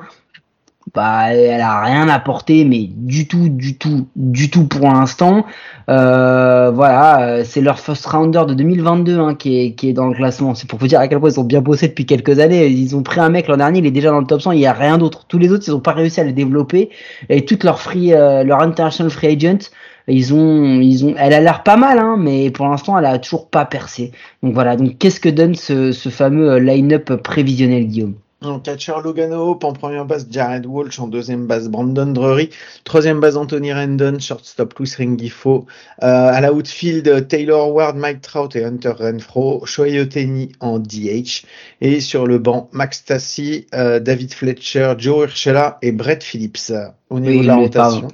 bah, 0.92 1.32
elle 1.32 1.60
a 1.60 1.80
rien 1.80 2.08
apporté, 2.08 2.64
mais 2.64 2.88
du 2.90 3.26
tout, 3.26 3.48
du 3.48 3.78
tout, 3.78 4.06
du 4.16 4.50
tout 4.50 4.66
pour 4.66 4.82
l'instant. 4.82 5.46
Euh, 5.88 6.70
voilà, 6.70 7.22
euh, 7.22 7.44
c'est 7.44 7.60
leur 7.60 7.78
first 7.78 8.06
rounder 8.06 8.42
de 8.46 8.54
2022 8.54 9.18
hein, 9.18 9.34
qui, 9.34 9.58
est, 9.60 9.72
qui 9.72 9.88
est 9.88 9.92
dans 9.92 10.08
le 10.08 10.14
classement. 10.14 10.54
C'est 10.54 10.68
pour 10.68 10.78
vous 10.78 10.86
dire 10.86 11.00
à 11.00 11.08
quel 11.08 11.20
point 11.20 11.30
ils 11.30 11.40
ont 11.40 11.44
bien 11.44 11.62
bossé 11.62 11.88
depuis 11.88 12.06
quelques 12.06 12.38
années. 12.38 12.66
Ils 12.66 12.94
ont 12.94 13.02
pris 13.02 13.20
un 13.20 13.30
mec 13.30 13.48
l'an 13.48 13.56
dernier, 13.56 13.78
il 13.80 13.86
est 13.86 13.90
déjà 13.90 14.10
dans 14.10 14.20
le 14.20 14.26
top 14.26 14.42
100, 14.42 14.52
il 14.52 14.58
n'y 14.58 14.66
a 14.66 14.72
rien 14.72 14.98
d'autre. 14.98 15.24
Tous 15.26 15.38
les 15.38 15.50
autres, 15.52 15.64
ils 15.66 15.70
n'ont 15.70 15.80
pas 15.80 15.92
réussi 15.92 16.20
à 16.20 16.24
le 16.24 16.32
développer. 16.32 16.90
Et 17.28 17.44
toute 17.44 17.64
leur 17.64 17.80
free, 17.80 18.12
euh, 18.12 18.44
leur 18.44 18.60
international 18.60 19.10
free 19.10 19.28
agent, 19.28 19.70
ils 20.06 20.34
ont, 20.34 20.80
ils 20.80 21.04
ont, 21.06 21.14
elle 21.16 21.32
a 21.32 21.40
l'air 21.40 21.62
pas 21.62 21.76
mal, 21.76 21.98
hein, 21.98 22.16
mais 22.18 22.50
pour 22.50 22.68
l'instant, 22.68 22.98
elle 22.98 23.06
a 23.06 23.18
toujours 23.18 23.48
pas 23.48 23.64
percé. 23.64 24.12
Donc 24.42 24.52
voilà. 24.54 24.76
Donc 24.76 24.98
qu'est-ce 24.98 25.20
que 25.20 25.30
donne 25.30 25.54
ce, 25.54 25.92
ce 25.92 26.08
fameux 26.10 26.52
euh, 26.52 26.60
line-up 26.60 27.14
prévisionnel, 27.22 27.86
Guillaume? 27.86 28.14
En 28.44 28.58
catcher 28.58 28.92
Logano 29.02 29.50
Hope, 29.50 29.64
en 29.64 29.72
première 29.72 30.04
base 30.04 30.26
Jared 30.30 30.66
Walsh, 30.66 30.98
en 31.00 31.06
deuxième 31.08 31.46
base 31.46 31.68
Brandon 31.68 32.06
Drury, 32.06 32.50
troisième 32.84 33.20
base 33.20 33.36
Anthony 33.36 33.72
Rendon, 33.72 34.18
shortstop 34.18 34.74
Luis 34.78 34.94
Rengifo, 34.98 35.66
euh, 36.02 36.06
à 36.32 36.40
la 36.40 36.52
outfield 36.52 37.28
Taylor 37.28 37.72
Ward, 37.74 37.96
Mike 37.96 38.20
Trout 38.20 38.54
et 38.56 38.64
Hunter 38.64 38.92
Renfro, 38.98 39.64
Shohei 39.64 40.06
en 40.60 40.78
DH, 40.78 41.44
et 41.80 42.00
sur 42.00 42.26
le 42.26 42.38
banc 42.38 42.68
Max 42.72 43.04
Tassi, 43.04 43.66
euh, 43.74 44.00
David 44.00 44.34
Fletcher, 44.34 44.94
Joe 44.98 45.24
Urshela 45.24 45.78
et 45.82 45.92
Brett 45.92 46.22
Phillips. 46.22 46.72
Au 47.10 47.20
niveau 47.20 47.38
Oui, 47.38 47.42
de 47.42 47.46
la 47.46 47.56
rotation. 47.56 48.08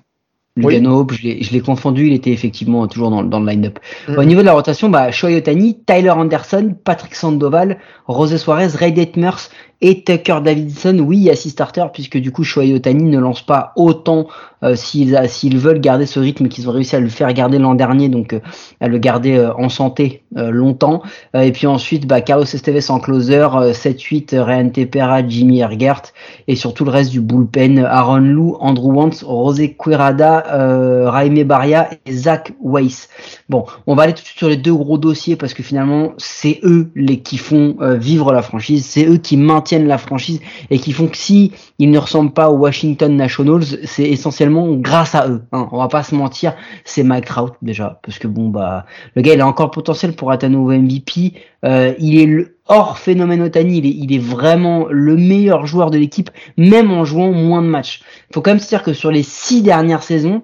Lugano 0.57 0.99
Hope, 1.01 1.13
je 1.13 1.23
l'ai- 1.23 1.43
je 1.43 1.53
l'ai 1.53 1.61
confondu, 1.61 2.09
il 2.09 2.13
était 2.13 2.33
effectivement 2.33 2.87
toujours 2.89 3.11
dans, 3.11 3.23
le- 3.23 3.29
dans 3.29 3.41
le 3.41 3.49
line-up. 3.51 3.79
Mhm. 4.09 4.19
Au 4.19 4.25
niveau 4.25 4.41
de 4.41 4.47
la 4.47 4.53
rotation, 4.53 4.89
bah, 4.89 5.11
Tyler 5.13 6.11
Anderson, 6.11 6.75
Patrick 6.85 7.15
Sandoval, 7.15 7.79
José 8.09 8.37
Suarez, 8.37 8.67
Ray 8.75 8.93
Detmers 8.93 9.49
et 9.81 10.03
Tucker 10.03 10.39
Davidson. 10.45 10.99
Oui, 10.99 11.19
il 11.19 11.23
y 11.25 11.31
a 11.31 11.37
six 11.37 11.51
starters 11.51 11.91
puisque 11.93 12.19
du 12.19 12.33
coup 12.33 12.45
Shohei 12.45 12.73
ne 12.73 13.19
lance 13.19 13.43
pas 13.43 13.73
autant 13.77 14.27
euh, 14.63 14.77
s'ils 14.77 15.59
veulent 15.59 15.81
garder 15.81 16.07
ce 16.07 16.21
rythme 16.21 16.49
qu'ils 16.49 16.69
ont 16.69 16.73
réussi 16.73 16.95
à 16.95 17.01
le 17.01 17.09
faire 17.09 17.33
garder 17.33 17.59
l'an 17.59 17.75
dernier, 17.75 18.09
donc 18.09 18.35
euh, 18.35 18.41
à 18.81 18.89
le 18.89 18.99
garder 18.99 19.39
euh, 19.39 19.55
en 19.55 19.69
santé 19.69 20.23
longtemps. 20.37 21.03
Et 21.35 21.51
puis 21.51 21.67
ensuite, 21.67 22.07
bah, 22.07 22.21
Carlos 22.21 22.45
Esteves 22.45 22.91
en 22.91 23.01
closer, 23.01 23.49
euh, 23.55 23.73
7-8, 23.73 24.35
euh, 24.35 24.45
Ryan 24.45 24.69
Tepera, 24.69 25.27
Jimmy 25.27 25.61
Ergert 25.61 26.03
et 26.47 26.57
surtout 26.57 26.85
le 26.85 26.91
reste 26.91 27.11
du 27.11 27.21
bullpen, 27.21 27.79
Aaron 27.85 28.19
Lou, 28.19 28.57
Andrew 28.61 28.93
Wantz, 28.93 29.23
Rosé 29.23 29.75
Cuerada, 29.75 30.45
euh, 30.53 31.11
Jaime 31.11 31.43
Baria 31.45 31.89
et 32.07 32.13
Zach 32.13 32.53
Weiss. 32.63 33.09
Bon, 33.49 33.65
on 33.87 33.95
va 33.95 34.05
aller 34.05 34.13
tout 34.13 34.21
de 34.21 34.27
suite 34.27 34.39
sur 34.39 34.49
les 34.49 34.57
deux 34.57 34.75
gros 34.75 34.99
dossiers 34.99 35.37
parce 35.37 35.55
que 35.55 35.63
finalement, 35.63 36.13
c'est 36.19 36.61
eux 36.63 36.91
les 36.95 37.21
qui 37.21 37.39
font 37.39 37.77
vivre 37.81 38.33
la 38.33 38.43
franchise, 38.43 38.85
c'est 38.87 39.07
eux 39.07 39.17
qui 39.17 39.37
maintiennent 39.37 39.70
la 39.79 39.99
franchise 39.99 40.41
et 40.71 40.79
qui 40.79 40.93
font 40.93 41.07
que 41.07 41.17
si 41.17 41.53
ils 41.79 41.91
ne 41.91 41.99
ressemblent 41.99 42.33
pas 42.33 42.51
aux 42.51 42.57
Washington 42.57 43.17
Nationals, 43.17 43.65
c'est 43.85 44.09
essentiellement 44.09 44.75
grâce 44.75 45.15
à 45.15 45.29
eux. 45.29 45.43
Hein. 45.53 45.69
On 45.73 45.79
va 45.79 45.89
pas 45.89 46.03
se 46.03 46.15
mentir, 46.15 46.55
c'est 46.85 47.03
Mike 47.03 47.27
Trout 47.27 47.53
déjà 47.63 48.01
parce 48.03 48.19
que 48.19 48.27
bon 48.27 48.49
bah 48.49 48.87
le 49.15 49.23
gars 49.23 49.35
il 49.35 49.41
a 49.41 49.47
encore 49.47 49.71
potentiel 49.71 50.15
pour 50.15 50.33
un 50.33 50.49
nouveau 50.49 50.73
MVP. 50.73 51.35
Euh, 51.65 51.95
il 51.99 52.19
est 52.19 52.27
le 52.27 52.57
hors 52.67 52.99
phénomène 52.99 53.43
Otani, 53.43 53.79
il 53.79 54.15
est, 54.15 54.19
vraiment 54.19 54.87
le 54.91 55.17
meilleur 55.17 55.67
joueur 55.67 55.91
de 55.91 55.99
l'équipe, 55.99 56.31
même 56.57 56.93
en 56.93 57.05
jouant 57.05 57.33
moins 57.33 57.63
de 57.63 57.67
matchs. 57.67 58.01
Faut 58.33 58.41
quand 58.43 58.53
même 58.53 58.61
se 58.61 58.69
dire 58.69 58.85
que 58.85 58.93
sur 58.93 59.11
les 59.11 59.25
six 59.25 59.61
dernières 59.61 60.05
saisons, 60.05 60.43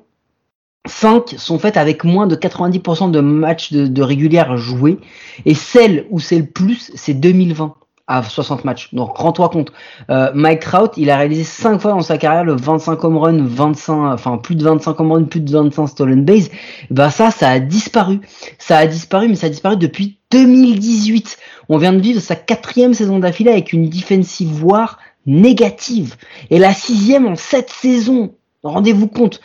5 0.86 1.34
sont 1.36 1.58
faites 1.58 1.76
avec 1.76 2.04
moins 2.04 2.26
de 2.26 2.34
90% 2.34 3.10
de 3.10 3.20
matchs 3.20 3.72
de, 3.72 3.86
de 3.86 4.02
régulière 4.02 4.56
joués. 4.56 4.98
Et 5.44 5.54
celle 5.54 6.06
où 6.10 6.18
c'est 6.18 6.38
le 6.38 6.46
plus, 6.46 6.90
c'est 6.94 7.14
2020 7.14 7.74
à 8.06 8.22
60 8.22 8.64
matchs. 8.64 8.94
Donc 8.94 9.16
rends-toi 9.16 9.48
compte. 9.48 9.72
Euh, 10.10 10.30
Mike 10.34 10.60
Trout, 10.60 10.92
il 10.96 11.10
a 11.10 11.16
réalisé 11.16 11.44
5 11.44 11.80
fois 11.80 11.92
dans 11.92 12.00
sa 12.00 12.18
carrière 12.18 12.44
le 12.44 12.54
25 12.54 13.02
home 13.02 13.18
run, 13.18 13.44
25, 13.44 14.12
enfin 14.12 14.38
plus 14.38 14.54
de 14.54 14.64
25 14.64 15.00
home 15.00 15.12
run, 15.12 15.24
plus 15.24 15.40
de 15.40 15.50
25 15.50 15.86
stolen 15.86 16.24
base. 16.24 16.50
Bah 16.90 17.10
ça, 17.10 17.30
ça 17.30 17.50
a 17.50 17.58
disparu. 17.58 18.20
Ça 18.58 18.78
a 18.78 18.86
disparu, 18.86 19.28
mais 19.28 19.34
ça 19.36 19.46
a 19.46 19.50
disparu 19.50 19.76
depuis 19.76 20.18
2018. 20.30 21.36
On 21.68 21.78
vient 21.78 21.92
de 21.92 22.00
vivre 22.00 22.20
sa 22.20 22.36
quatrième 22.36 22.94
saison 22.94 23.18
d'affilée 23.18 23.50
avec 23.50 23.72
une 23.72 23.88
defensive 23.88 24.64
war 24.64 24.98
négative. 25.26 26.16
Et 26.50 26.58
la 26.58 26.72
sixième 26.72 27.26
en 27.26 27.36
sept 27.36 27.70
saisons. 27.70 28.34
Rendez-vous 28.66 29.08
compte. 29.08 29.40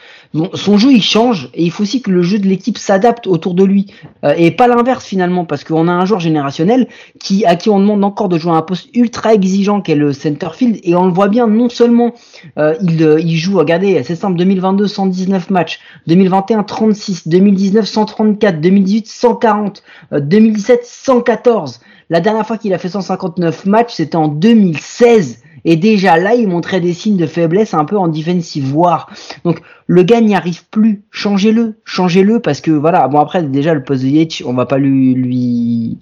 Son 0.53 0.77
jeu 0.77 0.91
il 0.93 1.01
change 1.01 1.49
et 1.53 1.63
il 1.63 1.71
faut 1.71 1.83
aussi 1.83 2.01
que 2.01 2.09
le 2.09 2.21
jeu 2.21 2.39
de 2.39 2.47
l'équipe 2.47 2.77
s'adapte 2.77 3.27
autour 3.27 3.53
de 3.53 3.63
lui. 3.63 3.87
Euh, 4.23 4.33
et 4.37 4.51
pas 4.51 4.67
l'inverse 4.67 5.05
finalement 5.05 5.45
parce 5.45 5.63
qu'on 5.63 5.87
a 5.87 5.91
un 5.91 6.05
joueur 6.05 6.19
générationnel 6.19 6.87
qui 7.19 7.45
à 7.45 7.55
qui 7.55 7.69
on 7.69 7.79
demande 7.79 8.03
encore 8.03 8.29
de 8.29 8.37
jouer 8.37 8.51
à 8.51 8.55
un 8.55 8.61
poste 8.61 8.89
ultra 8.95 9.33
exigeant 9.33 9.81
qu'est 9.81 9.95
le 9.95 10.13
center 10.13 10.49
field 10.53 10.79
et 10.83 10.95
on 10.95 11.05
le 11.05 11.11
voit 11.11 11.27
bien 11.27 11.47
non 11.47 11.69
seulement 11.69 12.13
euh, 12.57 12.75
il, 12.81 13.03
euh, 13.03 13.19
il 13.19 13.37
joue 13.37 13.57
regardez 13.57 14.01
c'est 14.03 14.15
simple 14.15 14.37
2022 14.37 14.87
119 14.87 15.49
matchs 15.49 15.79
2021 16.07 16.63
36 16.63 17.27
2019 17.27 17.85
134 17.85 18.61
2018 18.61 19.07
140 19.07 19.83
euh, 20.13 20.19
2017 20.19 20.81
114 20.85 21.81
la 22.09 22.19
dernière 22.19 22.45
fois 22.45 22.57
qu'il 22.57 22.73
a 22.73 22.77
fait 22.77 22.89
159 22.89 23.65
matchs 23.65 23.93
c'était 23.95 24.15
en 24.15 24.27
2016 24.27 25.41
et 25.65 25.75
déjà 25.75 26.17
là, 26.17 26.35
il 26.35 26.47
montrait 26.47 26.81
des 26.81 26.93
signes 26.93 27.17
de 27.17 27.25
faiblesse 27.25 27.73
un 27.73 27.85
peu 27.85 27.97
en 27.97 28.07
defensive 28.07 28.75
war. 28.75 29.09
Donc 29.45 29.61
le 29.87 30.03
gars 30.03 30.21
n'y 30.21 30.35
arrive 30.35 30.65
plus. 30.69 31.03
Changez-le, 31.11 31.75
changez-le 31.85 32.39
parce 32.39 32.61
que 32.61 32.71
voilà. 32.71 33.07
Bon 33.07 33.19
après 33.19 33.43
déjà 33.43 33.73
le 33.73 33.83
poste 33.83 34.03
de 34.03 34.09
Yates, 34.09 34.41
on 34.45 34.53
va 34.53 34.65
pas 34.65 34.77
lui 34.77 35.13
lui. 35.13 35.97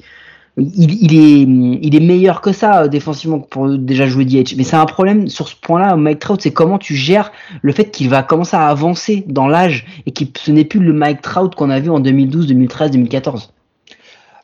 Il, 0.57 1.03
il 1.03 1.15
est 1.15 1.41
il 1.87 1.95
est 1.95 2.05
meilleur 2.05 2.41
que 2.41 2.51
ça 2.51 2.83
euh, 2.83 2.87
défensivement 2.87 3.39
pour 3.39 3.69
déjà 3.77 4.07
jouer 4.07 4.25
DH. 4.25 4.55
Mais 4.57 4.63
c'est 4.63 4.75
un 4.75 4.85
problème 4.85 5.29
sur 5.29 5.47
ce 5.47 5.55
point-là, 5.55 5.95
Mike 5.95 6.19
Trout, 6.19 6.41
c'est 6.41 6.51
comment 6.51 6.77
tu 6.77 6.95
gères 6.95 7.31
le 7.61 7.71
fait 7.71 7.91
qu'il 7.91 8.09
va 8.09 8.23
commencer 8.23 8.57
à 8.57 8.67
avancer 8.67 9.23
dans 9.27 9.47
l'âge 9.47 9.85
et 10.05 10.11
que 10.11 10.25
ce 10.37 10.51
n'est 10.51 10.65
plus 10.65 10.81
le 10.81 10.91
Mike 10.91 11.21
Trout 11.21 11.55
qu'on 11.55 11.69
a 11.69 11.79
vu 11.79 11.89
en 11.89 12.01
2012, 12.01 12.47
2013, 12.47 12.91
2014. 12.91 13.53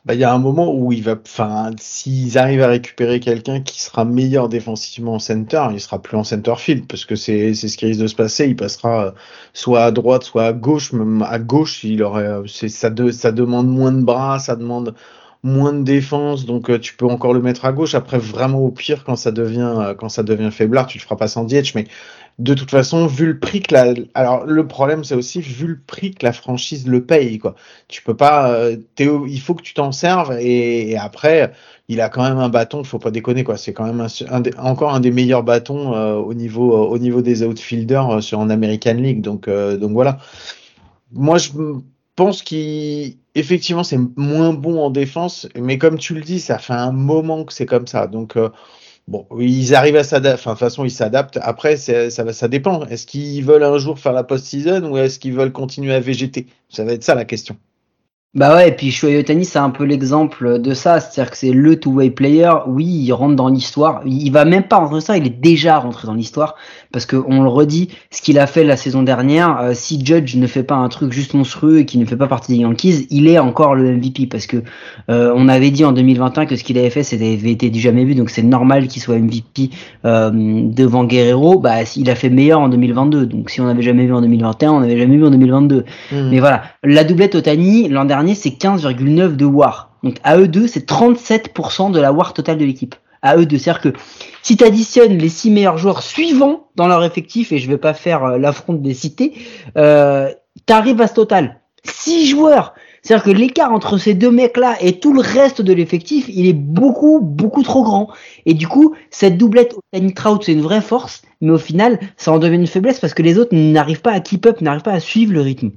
Bah, 0.06 0.14
il 0.14 0.20
y 0.20 0.24
a 0.24 0.32
un 0.32 0.38
moment 0.38 0.72
où 0.72 0.92
il 0.92 1.02
va, 1.02 1.16
enfin, 1.20 1.72
s'ils 1.80 2.38
arrivent 2.38 2.62
à 2.62 2.68
récupérer 2.68 3.18
quelqu'un 3.18 3.60
qui 3.60 3.82
sera 3.82 4.04
meilleur 4.04 4.48
défensivement 4.48 5.14
en 5.14 5.18
center, 5.18 5.66
il 5.72 5.80
sera 5.80 6.00
plus 6.00 6.16
en 6.16 6.22
center 6.22 6.54
field 6.56 6.86
parce 6.86 7.04
que 7.04 7.16
c'est 7.16 7.54
ce 7.54 7.76
qui 7.76 7.86
risque 7.86 8.00
de 8.00 8.06
se 8.06 8.14
passer. 8.14 8.46
Il 8.46 8.54
passera 8.54 9.06
euh, 9.06 9.10
soit 9.52 9.82
à 9.82 9.90
droite, 9.90 10.22
soit 10.22 10.46
à 10.46 10.52
gauche. 10.52 10.92
Même 10.92 11.22
à 11.22 11.40
gauche, 11.40 11.82
il 11.82 12.04
aurait, 12.04 12.22
euh, 12.22 12.46
ça, 12.46 12.88
de, 12.88 13.10
ça 13.10 13.32
demande 13.32 13.68
moins 13.68 13.90
de 13.90 14.02
bras, 14.02 14.38
ça 14.38 14.54
demande 14.54 14.94
moins 15.42 15.72
de 15.72 15.82
défense, 15.82 16.46
donc 16.46 16.70
euh, 16.70 16.78
tu 16.78 16.94
peux 16.96 17.06
encore 17.06 17.34
le 17.34 17.40
mettre 17.40 17.64
à 17.64 17.72
gauche. 17.72 17.94
Après, 17.94 18.18
vraiment 18.18 18.60
au 18.60 18.70
pire, 18.70 19.04
quand 19.04 19.16
ça 19.16 19.32
devient 19.32 19.94
quand 19.98 20.08
ça 20.08 20.22
devient 20.22 20.50
faiblard, 20.52 20.86
tu 20.86 20.98
le 20.98 21.02
feras 21.02 21.16
pas 21.16 21.28
sans 21.28 21.44
DH, 21.44 21.74
mais 21.74 21.86
de 22.38 22.52
toute 22.54 22.70
façon, 22.70 23.06
vu 23.06 23.26
le 23.26 23.38
prix 23.40 23.62
que 23.62 23.72
la, 23.74 23.94
alors 24.14 24.44
le 24.44 24.66
problème 24.68 25.04
c'est 25.04 25.14
aussi 25.14 25.40
vu 25.40 25.66
le 25.68 25.80
prix 25.86 26.12
que 26.12 26.24
la 26.26 26.32
franchise 26.34 26.86
le 26.86 27.04
paye 27.04 27.38
quoi. 27.38 27.54
Tu 27.88 28.02
peux 28.02 28.16
pas, 28.16 28.50
euh, 28.52 28.76
au- 29.00 29.26
il 29.26 29.40
faut 29.40 29.54
que 29.54 29.62
tu 29.62 29.72
t'en 29.74 29.90
serves 29.92 30.32
et, 30.40 30.96
après 30.98 31.52
il 31.88 32.00
a 32.00 32.08
quand 32.10 32.22
même 32.28 32.38
un 32.38 32.48
bâton, 32.50 32.84
faut 32.84 32.98
pas 32.98 33.10
déconner 33.10 33.42
quoi. 33.44 33.56
C'est 33.56 33.72
quand 33.72 33.86
même 33.86 34.06
un, 34.28 34.40
des- 34.40 34.52
encore 34.58 34.92
un 34.94 35.00
des 35.00 35.10
meilleurs 35.12 35.44
bâtons 35.44 35.94
euh, 35.94 36.14
au 36.16 36.34
niveau 36.34 36.74
euh, 36.74 36.86
au 36.88 36.98
niveau 36.98 37.22
des 37.22 37.42
outfielders 37.42 38.10
euh, 38.16 38.20
sur 38.20 38.38
en 38.38 38.50
American 38.50 38.94
League. 38.94 39.22
Donc 39.22 39.48
euh, 39.48 39.76
donc 39.78 39.92
voilà. 39.92 40.18
Moi 41.12 41.38
je 41.38 41.50
pense 42.16 42.42
qu'effectivement 42.42 43.84
c'est 43.84 43.98
moins 44.16 44.52
bon 44.52 44.80
en 44.82 44.90
défense, 44.90 45.48
mais 45.56 45.78
comme 45.78 45.98
tu 45.98 46.14
le 46.14 46.20
dis, 46.22 46.40
ça 46.40 46.58
fait 46.58 46.72
un 46.74 46.92
moment 46.92 47.44
que 47.44 47.52
c'est 47.52 47.66
comme 47.66 47.86
ça. 47.86 48.06
Donc 48.06 48.36
Bon, 49.08 49.26
ils 49.38 49.74
arrivent 49.74 49.96
à 49.96 50.04
s'adapter. 50.04 50.40
Enfin, 50.40 50.50
de 50.52 50.54
toute 50.56 50.60
façon, 50.60 50.84
ils 50.84 50.90
s'adaptent. 50.90 51.38
Après, 51.42 51.76
ça 51.76 52.10
ça 52.10 52.48
dépend. 52.48 52.84
Est-ce 52.86 53.06
qu'ils 53.06 53.44
veulent 53.44 53.62
un 53.62 53.78
jour 53.78 53.98
faire 53.98 54.12
la 54.12 54.24
post-season 54.24 54.90
ou 54.90 54.96
est-ce 54.98 55.18
qu'ils 55.20 55.34
veulent 55.34 55.52
continuer 55.52 55.94
à 55.94 56.00
végéter? 56.00 56.46
Ça 56.68 56.84
va 56.84 56.92
être 56.92 57.04
ça 57.04 57.14
la 57.14 57.24
question. 57.24 57.56
Bah 58.36 58.54
ouais, 58.54 58.68
et 58.68 58.72
puis 58.72 58.90
Shohei 58.90 59.18
Ohtani, 59.18 59.46
c'est 59.46 59.58
un 59.58 59.70
peu 59.70 59.84
l'exemple 59.84 60.60
de 60.60 60.74
ça, 60.74 61.00
c'est-à-dire 61.00 61.30
que 61.30 61.38
c'est 61.38 61.52
le 61.52 61.80
two-way 61.80 62.10
player, 62.10 62.50
oui, 62.66 62.84
il 62.84 63.10
rentre 63.14 63.34
dans 63.34 63.48
l'histoire, 63.48 64.02
il 64.04 64.30
va 64.30 64.44
même 64.44 64.64
pas 64.64 64.76
rentrer 64.76 64.96
dans 64.96 65.00
ça, 65.00 65.16
il 65.16 65.26
est 65.26 65.40
déjà 65.40 65.78
rentré 65.78 66.06
dans 66.06 66.12
l'histoire, 66.12 66.54
parce 66.92 67.06
que 67.06 67.16
on 67.16 67.42
le 67.42 67.48
redit, 67.48 67.88
ce 68.10 68.20
qu'il 68.20 68.38
a 68.38 68.46
fait 68.46 68.62
la 68.62 68.76
saison 68.76 69.02
dernière, 69.02 69.58
euh, 69.60 69.70
si 69.72 70.04
Judge 70.04 70.36
ne 70.36 70.46
fait 70.46 70.64
pas 70.64 70.74
un 70.74 70.90
truc 70.90 71.12
juste 71.12 71.32
monstrueux 71.32 71.78
et 71.78 71.86
qu'il 71.86 71.98
ne 71.98 72.04
fait 72.04 72.18
pas 72.18 72.26
partie 72.26 72.52
des 72.52 72.58
Yankees, 72.58 73.06
il 73.08 73.26
est 73.26 73.38
encore 73.38 73.74
le 73.74 73.90
MVP, 73.90 74.26
parce 74.26 74.46
que 74.46 74.58
euh, 75.08 75.32
on 75.34 75.48
avait 75.48 75.70
dit 75.70 75.86
en 75.86 75.92
2021 75.92 76.44
que 76.44 76.56
ce 76.56 76.64
qu'il 76.64 76.76
avait 76.76 76.90
fait, 76.90 77.04
c'était 77.04 77.38
avait 77.38 77.52
été 77.52 77.70
du 77.70 77.80
jamais 77.80 78.04
vu, 78.04 78.14
donc 78.14 78.28
c'est 78.28 78.42
normal 78.42 78.88
qu'il 78.88 79.00
soit 79.00 79.16
MVP 79.16 79.70
euh, 80.04 80.30
devant 80.30 81.04
Guerrero, 81.04 81.58
bah 81.58 81.84
il 81.96 82.10
a 82.10 82.14
fait 82.14 82.28
meilleur 82.28 82.60
en 82.60 82.68
2022, 82.68 83.24
donc 83.24 83.48
si 83.48 83.62
on 83.62 83.64
n'avait 83.64 83.80
jamais 83.80 84.04
vu 84.04 84.12
en 84.12 84.20
2021, 84.20 84.72
on 84.72 84.80
n'avait 84.80 84.98
jamais 84.98 85.16
vu 85.16 85.24
en 85.24 85.30
2022. 85.30 85.86
Hmm. 86.12 86.28
Mais 86.30 86.38
voilà, 86.38 86.64
la 86.84 87.02
doublette 87.02 87.34
Otani, 87.34 87.88
l'an 87.88 88.04
dernier, 88.04 88.25
c'est 88.34 88.50
15,9 88.50 89.36
de 89.36 89.44
WAR. 89.44 89.90
Donc 90.02 90.16
à 90.22 90.38
eux 90.38 90.48
deux, 90.48 90.66
c'est 90.66 90.88
37% 90.88 91.90
de 91.90 92.00
la 92.00 92.12
war 92.12 92.32
totale 92.32 92.58
de 92.58 92.64
l'équipe. 92.64 92.94
À 93.22 93.36
eux 93.36 93.46
deux. 93.46 93.58
C'est-à-dire 93.58 93.92
que 93.92 93.98
si 94.42 94.56
tu 94.56 94.64
additionnes 94.64 95.18
les 95.18 95.28
six 95.28 95.50
meilleurs 95.50 95.78
joueurs 95.78 96.02
suivants 96.02 96.68
dans 96.76 96.86
leur 96.86 97.02
effectif, 97.04 97.52
et 97.52 97.58
je 97.58 97.68
vais 97.68 97.78
pas 97.78 97.94
faire 97.94 98.24
euh, 98.24 98.38
l'affront 98.38 98.74
de 98.74 98.86
les 98.86 98.94
citer, 98.94 99.34
euh, 99.76 100.30
tu 100.66 100.72
arrives 100.72 101.00
à 101.00 101.06
ce 101.06 101.14
total. 101.14 101.60
Six 101.84 102.26
joueurs. 102.26 102.74
C'est-à-dire 103.06 103.24
que 103.24 103.30
l'écart 103.30 103.72
entre 103.72 103.98
ces 103.98 104.14
deux 104.14 104.32
mecs-là 104.32 104.76
et 104.80 104.98
tout 104.98 105.12
le 105.12 105.20
reste 105.20 105.62
de 105.62 105.72
l'effectif, 105.72 106.26
il 106.28 106.46
est 106.46 106.52
beaucoup, 106.52 107.20
beaucoup 107.20 107.62
trop 107.62 107.84
grand. 107.84 108.08
Et 108.46 108.54
du 108.54 108.66
coup, 108.66 108.96
cette 109.10 109.38
doublette 109.38 109.74
Otani 109.74 110.12
Trout, 110.12 110.42
c'est 110.42 110.52
une 110.52 110.62
vraie 110.62 110.80
force, 110.80 111.22
mais 111.40 111.52
au 111.52 111.58
final, 111.58 112.00
ça 112.16 112.32
en 112.32 112.40
devient 112.40 112.56
une 112.56 112.66
faiblesse 112.66 112.98
parce 112.98 113.14
que 113.14 113.22
les 113.22 113.38
autres 113.38 113.54
n'arrivent 113.54 114.00
pas 114.00 114.10
à 114.10 114.18
keep 114.18 114.44
up, 114.46 114.60
n'arrivent 114.60 114.82
pas 114.82 114.92
à 114.92 114.98
suivre 114.98 115.32
le 115.32 115.40
rythme. 115.40 115.70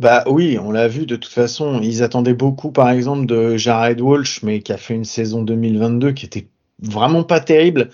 Bah 0.00 0.24
oui, 0.26 0.58
on 0.58 0.72
l'a 0.72 0.88
vu 0.88 1.06
de 1.06 1.14
toute 1.16 1.32
façon. 1.32 1.80
Ils 1.80 2.02
attendaient 2.02 2.34
beaucoup, 2.34 2.72
par 2.72 2.90
exemple, 2.90 3.26
de 3.26 3.56
Jared 3.56 4.00
Walsh, 4.00 4.42
mais 4.42 4.60
qui 4.60 4.72
a 4.72 4.76
fait 4.76 4.94
une 4.94 5.04
saison 5.04 5.42
2022 5.42 6.12
qui 6.12 6.26
était 6.26 6.48
vraiment 6.80 7.22
pas 7.22 7.40
terrible. 7.40 7.90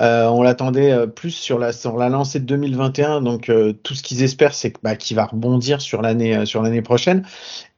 Euh, 0.00 0.26
on 0.28 0.42
l'attendait 0.42 0.92
euh, 0.92 1.06
plus 1.06 1.32
sur 1.32 1.58
la, 1.58 1.72
sur 1.72 1.96
la 1.96 2.08
lancée 2.08 2.40
de 2.40 2.44
2021, 2.46 3.22
donc 3.22 3.48
euh, 3.48 3.72
tout 3.72 3.94
ce 3.94 4.02
qu'ils 4.02 4.22
espèrent, 4.22 4.54
c'est 4.54 4.74
bah, 4.82 4.96
qu'il 4.96 5.16
va 5.16 5.26
rebondir 5.26 5.80
sur 5.80 6.02
l'année 6.02 6.46
sur 6.46 6.62
l'année 6.62 6.82
prochaine. 6.82 7.26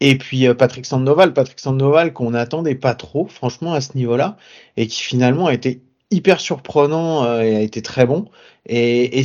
Et 0.00 0.18
puis 0.18 0.52
Patrick 0.54 0.86
Sandoval, 0.86 1.32
Patrick 1.34 1.60
Sandoval 1.60 2.12
qu'on 2.12 2.32
n'attendait 2.32 2.74
pas 2.74 2.94
trop, 2.94 3.26
franchement 3.28 3.72
à 3.74 3.80
ce 3.80 3.96
niveau-là, 3.96 4.36
et 4.76 4.86
qui 4.86 5.02
finalement 5.02 5.46
a 5.46 5.54
été 5.54 5.82
hyper 6.10 6.40
surprenant 6.40 7.40
et 7.40 7.56
a 7.56 7.60
été 7.62 7.82
très 7.82 8.06
bon. 8.06 8.26
Et, 8.66 9.20
et 9.20 9.24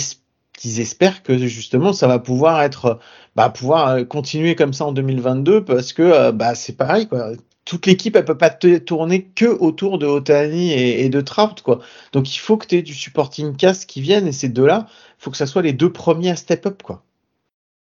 qu'ils 0.57 0.79
espèrent 0.79 1.23
que 1.23 1.37
justement 1.37 1.93
ça 1.93 2.07
va 2.07 2.19
pouvoir 2.19 2.61
être 2.61 2.99
bah, 3.35 3.49
pouvoir 3.49 4.07
continuer 4.07 4.55
comme 4.55 4.73
ça 4.73 4.85
en 4.85 4.91
2022 4.91 5.65
parce 5.65 5.93
que 5.93 6.31
bah 6.31 6.55
c'est 6.55 6.77
pareil 6.77 7.07
quoi 7.07 7.31
toute 7.65 7.87
l'équipe, 7.87 8.15
elle 8.15 8.25
peut 8.25 8.37
pas 8.37 8.51
tourner 8.51 9.25
que 9.25 9.45
autour 9.45 9.97
de 9.97 10.05
Otani 10.05 10.71
et, 10.71 11.09
de 11.09 11.21
Trout, 11.21 11.61
quoi. 11.63 11.79
Donc 12.13 12.33
il 12.35 12.39
faut 12.39 12.57
que 12.57 12.67
tu 12.67 12.75
aies 12.75 12.81
du 12.83 12.93
supporting 12.93 13.55
cast 13.57 13.87
qui 13.87 14.01
vienne 14.01 14.27
et 14.27 14.31
ces 14.31 14.49
deux-là, 14.49 14.87
faut 15.17 15.31
que 15.31 15.37
ça 15.37 15.47
soit 15.47 15.63
les 15.63 15.73
deux 15.73 15.91
premiers 15.91 16.29
à 16.31 16.35
step 16.35 16.67
up, 16.67 16.83
quoi. 16.83 17.04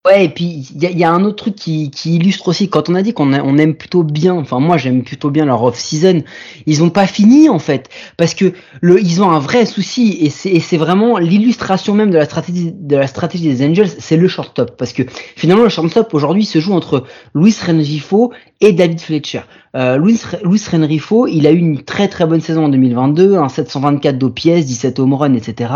Ouais, 0.04 0.26
et 0.26 0.30
puis 0.30 0.68
il 0.74 0.98
y, 0.98 1.04
a 1.04 1.12
un 1.12 1.24
autre 1.26 1.36
truc 1.36 1.54
qui, 1.54 1.92
illustre 2.06 2.48
aussi, 2.48 2.70
quand 2.70 2.90
on 2.90 2.96
a 2.96 3.04
dit 3.04 3.14
qu'on 3.14 3.32
on 3.36 3.58
aime 3.60 3.76
plutôt 3.76 4.02
bien, 4.02 4.34
enfin 4.34 4.60
moi 4.60 4.78
j'aime 4.78 5.04
plutôt 5.04 5.30
bien 5.30 5.46
leur 5.46 5.62
off-season, 5.62 6.24
ils 6.66 6.82
ont 6.82 6.90
pas 6.90 7.06
fini 7.06 7.50
en 7.50 7.60
fait, 7.60 7.88
parce 8.18 8.34
que 8.34 8.54
le, 8.82 9.00
ils 9.00 9.22
ont 9.22 9.30
un 9.30 9.38
vrai 9.38 9.68
souci, 9.68 10.18
et 10.20 10.32
c'est 10.32 10.78
vraiment 10.78 11.20
l'illustration 11.20 11.94
même 11.94 12.10
de 12.10 12.18
la 12.18 12.26
stratégie 12.26 12.74
de 12.76 12.96
la 12.96 13.06
stratégie 13.06 13.48
des 13.48 13.64
Angels, 13.64 13.90
c'est 14.00 14.18
le 14.18 14.28
short-top, 14.28 14.76
parce 14.76 14.92
que 14.92 15.04
finalement 15.36 15.62
le 15.62 15.70
short-top 15.70 16.16
aujourd'hui 16.16 16.46
se 16.46 16.58
joue 16.58 16.74
entre 16.74 17.04
Luis 17.36 17.56
Renrifo 17.64 18.34
et 18.60 18.72
David 18.72 19.02
Fletcher. 19.02 19.42
Euh, 19.76 19.98
Luis, 19.98 20.20
Luis 20.44 20.64
Renrifo, 20.72 21.28
il 21.28 21.46
a 21.46 21.52
eu 21.52 21.60
une 21.60 21.84
très 21.84 22.08
très 22.08 22.26
bonne 22.26 22.42
saison 22.42 22.66
en 22.66 22.70
2022, 22.70 23.38
un 23.38 23.50
724 23.50 24.18
d'OPS, 24.18 24.66
17 24.66 24.98
home 24.98 25.14
run, 25.14 25.36
etc. 25.36 25.72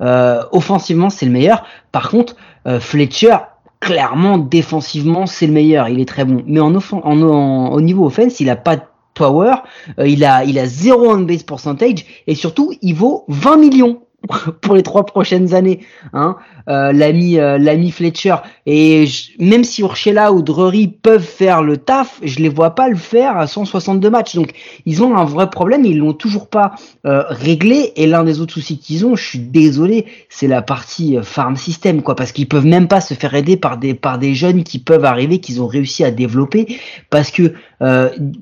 Euh, 0.00 0.44
offensivement 0.52 1.10
c'est 1.10 1.26
le 1.26 1.32
meilleur. 1.32 1.64
Par 1.90 2.08
contre, 2.08 2.36
euh, 2.68 2.78
Fletcher 2.78 3.34
clairement 3.84 4.38
défensivement 4.38 5.26
c'est 5.26 5.46
le 5.46 5.52
meilleur, 5.52 5.88
il 5.88 6.00
est 6.00 6.08
très 6.08 6.24
bon. 6.24 6.42
Mais 6.46 6.60
en, 6.60 6.74
en, 6.74 7.68
au 7.72 7.80
niveau 7.80 8.06
offense, 8.06 8.40
il 8.40 8.48
a 8.48 8.56
pas 8.56 8.76
de 8.76 8.82
power, 9.12 9.56
euh, 9.98 10.08
il 10.08 10.24
a 10.24 10.44
il 10.44 10.58
a 10.58 10.66
zéro 10.66 11.12
on 11.12 11.20
base 11.20 11.42
percentage 11.42 12.04
et 12.26 12.34
surtout 12.34 12.72
il 12.82 12.94
vaut 12.94 13.24
20 13.28 13.58
millions 13.58 14.02
pour 14.60 14.74
les 14.74 14.82
trois 14.82 15.04
prochaines 15.04 15.54
années, 15.54 15.80
hein, 16.12 16.36
euh, 16.68 16.92
l'ami 16.92 17.38
euh, 17.38 17.58
l'ami 17.58 17.90
Fletcher. 17.90 18.36
Et 18.66 19.06
même 19.38 19.64
si 19.64 19.82
Urshela 19.82 20.32
ou 20.32 20.42
Drury 20.42 20.88
peuvent 20.88 21.22
faire 21.22 21.62
le 21.62 21.76
taf, 21.76 22.20
je 22.22 22.38
les 22.38 22.48
vois 22.48 22.74
pas 22.74 22.88
le 22.88 22.96
faire 22.96 23.36
à 23.36 23.46
162 23.46 24.08
matchs. 24.10 24.34
Donc 24.34 24.52
ils 24.86 25.02
ont 25.02 25.16
un 25.16 25.24
vrai 25.24 25.50
problème, 25.50 25.84
ils 25.84 25.98
l'ont 25.98 26.12
toujours 26.12 26.48
pas 26.48 26.74
euh, 27.06 27.24
réglé. 27.28 27.92
Et 27.96 28.06
l'un 28.06 28.24
des 28.24 28.40
autres 28.40 28.54
soucis 28.54 28.78
qu'ils 28.78 29.04
ont, 29.04 29.16
je 29.16 29.24
suis 29.24 29.38
désolé, 29.38 30.06
c'est 30.28 30.48
la 30.48 30.62
partie 30.62 31.18
farm 31.22 31.56
system, 31.56 32.02
quoi, 32.02 32.16
parce 32.16 32.32
qu'ils 32.32 32.48
peuvent 32.48 32.66
même 32.66 32.88
pas 32.88 33.00
se 33.00 33.14
faire 33.14 33.34
aider 33.34 33.56
par 33.56 33.76
des 33.76 33.94
par 33.94 34.18
des 34.18 34.34
jeunes 34.34 34.64
qui 34.64 34.78
peuvent 34.78 35.04
arriver, 35.04 35.38
qu'ils 35.38 35.60
ont 35.60 35.66
réussi 35.66 36.04
à 36.04 36.10
développer, 36.10 36.78
parce 37.10 37.30
que 37.30 37.52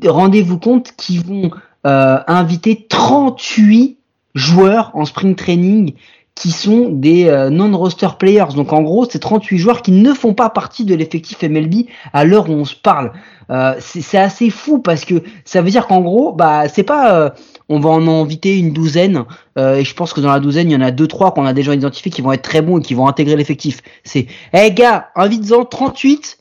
rendez-vous 0.07 0.59
compte 0.59 0.93
qu'ils 0.97 1.25
vont 1.25 1.51
inviter 1.85 2.87
38 2.89 3.99
joueurs 4.35 4.91
en 4.95 5.05
spring 5.05 5.35
training 5.35 5.95
qui 6.35 6.51
sont 6.51 6.89
des 6.89 7.27
euh, 7.27 7.51
non-roster 7.51 8.09
players. 8.19 8.55
Donc 8.57 8.73
en 8.73 8.83
gros, 8.83 9.07
c'est 9.09 9.19
38 9.19 9.59
joueurs 9.59 9.83
qui 9.83 9.93
ne 9.93 10.13
font 10.15 10.33
pas 10.33 10.49
partie 10.49 10.85
de 10.85 10.95
l'effectif 10.95 11.43
MLB 11.43 11.87
à 12.13 12.25
l'heure 12.25 12.49
où 12.49 12.55
on 12.55 12.65
se 12.65 12.75
parle. 12.75 13.13
Euh, 13.51 13.75
c'est 13.81 14.19
assez 14.19 14.49
fou 14.49 14.79
parce 14.79 15.05
que 15.05 15.23
ça 15.45 15.61
veut 15.61 15.71
dire 15.71 15.87
qu'en 15.87 16.01
gros, 16.01 16.33
bah 16.33 16.69
c'est 16.69 16.85
pas 16.85 17.15
euh, 17.15 17.31
on 17.69 17.81
va 17.81 17.91
en 17.91 18.09
inviter 18.09 18.59
une 18.59 18.73
douzaine 18.73 19.25
et 19.59 19.85
je 19.85 19.95
pense 19.95 20.15
que 20.15 20.21
dans 20.21 20.33
la 20.33 20.41
douzaine, 20.41 20.71
il 20.71 20.73
y 20.73 20.77
en 20.77 20.81
a 20.81 20.91
deux 20.91 21.07
trois 21.07 21.33
qu'on 21.33 21.45
a 21.45 21.53
déjà 21.53 21.75
identifiés 21.75 22.11
qui 22.11 22.23
vont 22.23 22.33
être 22.33 22.43
très 22.43 22.63
bons 22.63 22.79
et 22.79 22.83
qui 22.83 22.95
vont 22.95 23.07
intégrer 23.07 23.37
l'effectif. 23.37 23.81
C'est 24.03 24.27
"Eh 24.55 24.57
hey 24.57 24.73
gars, 24.73 25.09
invite-en 25.15 25.67
38 25.67 26.39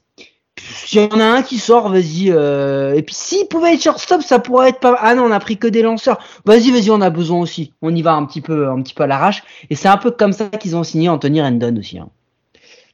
s'il 0.86 1.02
y 1.02 1.06
en 1.06 1.20
a 1.20 1.26
un 1.26 1.42
qui 1.42 1.58
sort, 1.58 1.90
vas-y. 1.90 2.32
Euh... 2.32 2.94
Et 2.94 3.02
puis 3.02 3.16
s'il 3.16 3.48
pouvait 3.48 3.74
être 3.74 3.82
shortstop, 3.82 4.22
ça 4.22 4.40
pourrait 4.40 4.70
être 4.70 4.80
pas. 4.80 4.96
Ah 5.00 5.16
non, 5.16 5.26
on 5.26 5.32
a 5.32 5.40
pris 5.40 5.58
que 5.58 5.68
des 5.68 5.82
lanceurs. 5.82 6.20
Vas-y, 6.46 6.72
vas-y, 6.72 6.90
on 6.90 7.02
a 7.02 7.10
besoin 7.10 7.40
aussi. 7.40 7.74
On 7.82 7.94
y 7.94 8.02
va 8.02 8.14
un 8.14 8.26
petit 8.26 8.42
peu, 8.42 8.70
un 8.70 8.82
petit 8.82 8.94
peu 8.94 9.04
à 9.04 9.08
l'arrache. 9.08 9.44
Et 9.70 9.76
c'est 9.76 9.90
un 9.90 9.98
peu 9.98 10.12
comme 10.12 10.34
ça 10.34 10.48
qu'ils 10.48 10.76
ont 10.76 10.84
signé 10.84 11.10
Anthony 11.10 11.42
Rendon 11.42 11.78
aussi. 11.78 12.00
Hein. 12.00 12.10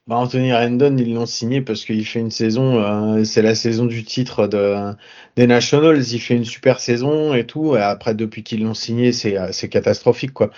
Bah, 0.08 0.16
Anthony 0.16 0.54
Rendon, 0.54 0.96
ils 0.98 1.14
l'ont 1.14 1.26
signé 1.26 1.62
parce 1.62 1.84
qu'il 1.84 2.06
fait 2.06 2.20
une 2.20 2.32
saison, 2.32 2.82
euh, 2.82 3.26
c'est 3.26 3.42
la 3.42 3.56
saison 3.56 3.86
du 3.86 4.06
titre 4.06 4.48
de, 4.48 4.94
des 5.36 5.48
Nationals. 5.48 6.02
Il 6.02 6.20
fait 6.20 6.36
une 6.36 6.46
super 6.46 6.80
saison 6.80 7.34
et 7.34 7.46
tout. 7.46 7.76
Et 7.76 7.82
après, 7.82 8.16
depuis 8.16 8.42
qu'ils 8.42 8.64
l'ont 8.64 8.74
signé, 8.74 9.12
c'est, 9.12 9.38
euh, 9.38 9.52
catastrophique, 9.70 10.32
quoi. 10.32 10.50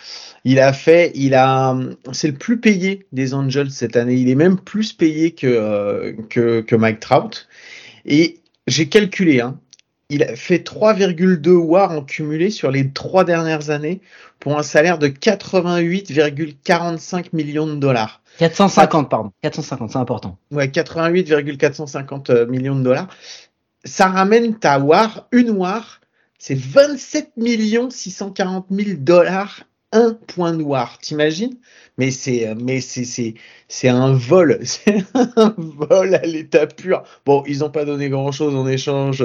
Il 0.45 0.59
a 0.59 0.71
fait, 0.71 1.12
il 1.15 1.33
a, 1.33 1.75
c'est 2.12 2.27
le 2.27 2.35
plus 2.35 2.59
payé 2.59 3.07
des 3.12 3.33
Angels 3.33 3.71
cette 3.71 3.95
année. 3.95 4.15
Il 4.15 4.29
est 4.29 4.35
même 4.35 4.59
plus 4.59 4.93
payé 4.93 5.31
que, 5.31 5.47
euh, 5.47 6.13
que, 6.29 6.62
que 6.62 6.75
Mike 6.75 6.99
Trout. 6.99 7.47
Et 8.05 8.41
j'ai 8.67 8.88
calculé, 8.88 9.41
hein, 9.41 9.59
il 10.10 10.24
a 10.24 10.36
fait 10.36 10.58
3,2 10.58 11.50
WAR 11.50 11.91
en 11.91 12.02
cumulé 12.02 12.50
sur 12.50 12.72
les 12.72 12.91
trois 12.91 13.24
dernières 13.24 13.69
années 13.69 14.02
pour 14.39 14.58
un 14.58 14.63
salaire 14.63 14.98
de 14.98 15.08
88,45 15.08 17.28
millions 17.34 17.67
de 17.67 17.76
dollars. 17.76 18.24
450, 18.39 19.10
pardon. 19.10 19.32
450, 19.43 19.91
c'est 19.91 19.98
important. 19.98 20.38
Ouais, 20.52 20.69
88,450 20.69 22.30
euh, 22.30 22.45
millions 22.48 22.76
de 22.76 22.84
dollars. 22.84 23.08
Ça 23.86 24.08
ramène 24.08 24.58
ta 24.58 24.80
WAR, 24.80 25.28
une 25.32 25.52
WAR, 25.52 26.02
c'est 26.39 26.58
27 26.58 27.34
640 27.91 28.65
000 28.72 28.98
dollars, 28.98 29.62
un 29.91 30.13
point 30.13 30.58
WAR. 30.60 30.97
T'imagines? 30.99 31.56
Mais 31.97 32.12
c'est, 32.12 32.54
mais 32.56 32.80
c'est, 32.80 33.04
c'est, 33.04 33.34
c'est 33.67 33.89
un 33.89 34.13
vol, 34.13 34.60
c'est 34.63 35.04
un 35.13 35.54
vol 35.58 36.15
à 36.15 36.25
l'état 36.25 36.67
pur. 36.67 37.04
Bon, 37.25 37.43
ils 37.47 37.60
n'ont 37.60 37.69
pas 37.69 37.86
donné 37.86 38.10
grand 38.10 38.32
chose 38.32 38.56
en 38.56 38.67
échange 38.67 39.21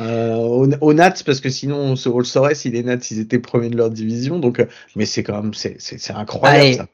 euh, 0.00 0.34
aux, 0.34 0.94
Nats 0.94 1.22
parce 1.24 1.40
que 1.40 1.50
sinon 1.50 1.76
on, 1.76 1.96
se, 1.96 2.08
le 2.08 2.24
saurait 2.24 2.54
si 2.54 2.70
les 2.70 2.82
Nats 2.82 2.98
ils 3.10 3.20
étaient 3.20 3.38
premiers 3.38 3.70
de 3.70 3.76
leur 3.76 3.90
division. 3.90 4.38
Donc, 4.38 4.60
euh, 4.60 4.66
mais 4.96 5.06
c'est 5.06 5.22
quand 5.22 5.42
même, 5.42 5.54
c'est, 5.54 5.76
c'est, 5.78 6.12
incroyable. 6.12 6.74
ça. 6.76 6.86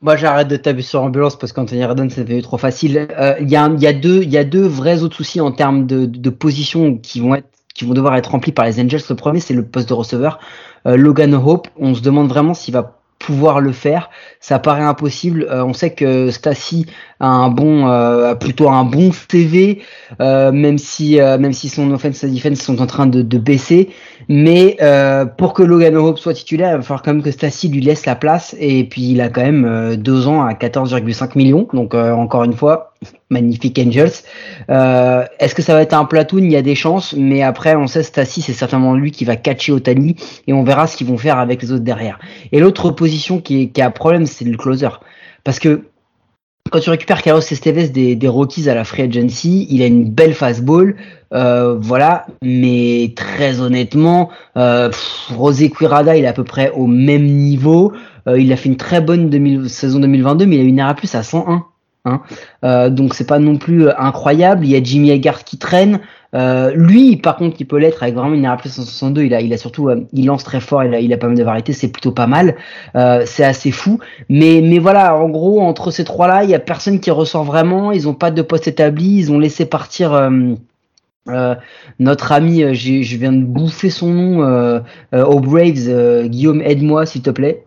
Moi, 0.00 0.16
j'arrête 0.16 0.48
de 0.48 0.56
taper 0.56 0.82
sur 0.82 1.02
ambulance 1.02 1.38
parce 1.38 1.52
qu'Anthony 1.52 1.84
Redon, 1.84 2.08
c'est 2.08 2.24
devenu 2.24 2.42
trop 2.42 2.56
facile. 2.56 3.08
Euh, 3.18 3.34
il 3.40 3.50
y, 3.50 3.56
a, 3.56 3.68
y, 3.68 3.86
a 3.86 3.92
deux, 3.92 4.22
y 4.22 4.38
a 4.38 4.44
deux 4.44 4.66
vrais 4.66 5.02
autres 5.02 5.16
soucis 5.16 5.40
en 5.40 5.52
termes 5.52 5.86
de, 5.86 6.06
de, 6.06 6.30
position 6.30 6.96
qui 6.96 7.20
vont 7.20 7.34
être 7.34 7.48
qui 7.76 7.84
vont 7.84 7.94
devoir 7.94 8.16
être 8.16 8.30
remplis 8.30 8.52
par 8.52 8.64
les 8.64 8.80
Angels. 8.80 9.00
Le 9.08 9.16
premier, 9.16 9.40
c'est 9.40 9.54
le 9.54 9.64
poste 9.64 9.88
de 9.88 9.94
receveur. 9.94 10.38
Euh, 10.86 10.96
Logan 10.96 11.34
Hope, 11.34 11.68
on 11.76 11.94
se 11.94 12.00
demande 12.00 12.28
vraiment 12.28 12.54
s'il 12.54 12.74
va 12.74 12.96
pouvoir 13.18 13.60
le 13.60 13.72
faire. 13.72 14.10
Ça 14.40 14.58
paraît 14.58 14.82
impossible. 14.82 15.46
Euh, 15.50 15.64
on 15.64 15.72
sait 15.72 15.90
que 15.90 16.30
Stassi 16.30 16.86
a 17.18 17.26
un 17.26 17.48
bon, 17.48 17.88
euh, 17.88 18.34
plutôt 18.34 18.68
un 18.68 18.84
bon 18.84 19.10
CV, 19.12 19.80
euh, 20.20 20.52
même 20.52 20.78
si 20.78 21.16
même 21.16 21.52
si 21.52 21.68
son 21.68 21.90
offense 21.90 22.22
et 22.24 22.28
defense 22.28 22.60
sont 22.60 22.80
en 22.80 22.86
train 22.86 23.06
de, 23.06 23.22
de 23.22 23.38
baisser. 23.38 23.88
Mais 24.28 24.76
pour 25.38 25.54
que 25.54 25.62
Logan 25.62 25.96
Hope 25.96 26.18
soit 26.18 26.34
titulaire, 26.34 26.72
il 26.72 26.76
va 26.76 26.82
falloir 26.82 27.02
quand 27.02 27.12
même 27.12 27.22
que 27.22 27.30
Stassi 27.30 27.68
lui 27.68 27.80
laisse 27.80 28.06
la 28.06 28.14
place. 28.14 28.54
Et 28.60 28.84
puis 28.84 29.10
il 29.10 29.20
a 29.20 29.28
quand 29.28 29.42
même 29.42 29.96
deux 29.96 30.28
ans 30.28 30.42
à 30.42 30.52
14,5 30.52 31.36
millions. 31.36 31.68
Donc 31.72 31.94
encore 31.94 32.44
une 32.44 32.54
fois, 32.54 32.92
magnifique 33.30 33.78
Angels. 33.78 34.10
Euh, 34.70 35.24
Est-ce 35.38 35.54
que 35.54 35.62
ça 35.62 35.74
va 35.74 35.82
être 35.82 35.94
un 35.94 36.04
platoon? 36.04 36.38
Il 36.38 36.50
y 36.50 36.56
a 36.56 36.62
des 36.62 36.74
chances, 36.74 37.14
mais 37.16 37.42
après, 37.42 37.76
on 37.76 37.86
sait 37.86 38.02
Stassi, 38.02 38.42
c'est 38.42 38.52
certainement 38.52 38.94
lui 38.94 39.10
qui 39.10 39.24
va 39.24 39.36
catcher 39.36 39.72
Otani, 39.72 40.16
et 40.46 40.52
on 40.52 40.62
verra 40.64 40.86
ce 40.86 40.96
qu'ils 40.96 41.06
vont 41.06 41.18
faire 41.18 41.38
avec 41.38 41.62
les 41.62 41.72
autres 41.72 41.84
derrière. 41.84 42.18
Et 42.52 42.60
l'autre 42.60 42.90
position 42.90 43.40
qui, 43.40 43.70
a 43.80 43.90
problème, 43.90 44.26
c'est 44.26 44.44
le 44.44 44.56
closer. 44.56 44.88
Parce 45.44 45.58
que 45.58 45.82
quand 46.70 46.80
tu 46.80 46.90
récupères 46.90 47.22
Carlos 47.22 47.40
Esteves 47.40 47.92
des, 47.92 48.16
des 48.16 48.28
Rockies 48.28 48.68
à 48.68 48.74
la 48.74 48.84
free 48.84 49.02
agency, 49.02 49.66
il 49.70 49.82
a 49.82 49.86
une 49.86 50.10
belle 50.10 50.34
fastball, 50.34 50.96
euh, 51.32 51.76
voilà, 51.78 52.26
mais 52.42 53.12
très 53.16 53.60
honnêtement, 53.60 54.30
euh, 54.56 54.90
Rosé 55.30 55.70
Quirada, 55.70 56.16
il 56.16 56.24
est 56.24 56.28
à 56.28 56.32
peu 56.32 56.44
près 56.44 56.70
au 56.70 56.86
même 56.86 57.24
niveau. 57.24 57.92
Euh, 58.28 58.40
il 58.40 58.52
a 58.52 58.56
fait 58.56 58.68
une 58.68 58.76
très 58.76 59.00
bonne 59.00 59.68
saison 59.68 60.00
2022, 60.00 60.46
mais 60.46 60.56
il 60.56 60.60
a 60.60 60.64
une 60.64 60.78
ERA 60.78 60.94
plus 60.94 61.14
à 61.14 61.22
101. 61.22 61.66
Hein. 62.06 62.22
Euh, 62.64 62.88
donc 62.88 63.14
c'est 63.14 63.26
pas 63.26 63.38
non 63.38 63.58
plus 63.58 63.90
incroyable. 63.90 64.64
Il 64.64 64.70
y 64.70 64.76
a 64.76 64.82
Jimmy 64.82 65.10
Haggard 65.10 65.44
qui 65.44 65.58
traîne. 65.58 66.00
Euh, 66.34 66.72
lui, 66.74 67.16
par 67.16 67.36
contre, 67.36 67.56
il 67.60 67.66
peut 67.66 67.78
l'être 67.78 68.02
avec 68.02 68.14
vraiment 68.14 68.34
une 68.34 68.46
RP 68.46 68.68
162. 68.68 69.22
Il 69.24 69.52
a, 69.52 69.56
surtout, 69.56 69.88
euh, 69.88 70.06
il 70.12 70.26
lance 70.26 70.44
très 70.44 70.60
fort. 70.60 70.84
Il 70.84 71.12
a, 71.12 71.16
pas 71.16 71.26
mal 71.28 71.36
de 71.36 71.42
variétés. 71.42 71.72
C'est 71.72 71.88
plutôt 71.88 72.12
pas 72.12 72.26
mal. 72.26 72.56
Euh, 72.94 73.22
c'est 73.26 73.44
assez 73.44 73.70
fou. 73.70 73.98
Mais, 74.28 74.60
mais 74.62 74.78
voilà, 74.78 75.16
en 75.16 75.28
gros, 75.28 75.60
entre 75.60 75.90
ces 75.90 76.04
trois-là, 76.04 76.44
il 76.44 76.50
y 76.50 76.54
a 76.54 76.58
personne 76.58 77.00
qui 77.00 77.10
ressort 77.10 77.44
vraiment. 77.44 77.92
Ils 77.92 78.08
ont 78.08 78.14
pas 78.14 78.30
de 78.30 78.42
poste 78.42 78.68
établi. 78.68 79.18
Ils 79.18 79.32
ont 79.32 79.38
laissé 79.38 79.66
partir. 79.66 80.30
notre 81.98 82.32
ami, 82.32 82.74
je 82.74 83.16
viens 83.16 83.32
de 83.32 83.44
bouffer 83.44 83.90
son 83.90 84.08
nom 84.08 84.82
aux 85.12 85.40
Braves. 85.40 86.28
Guillaume, 86.28 86.62
aide-moi 86.62 87.06
s'il 87.06 87.22
te 87.22 87.30
plaît. 87.30 87.65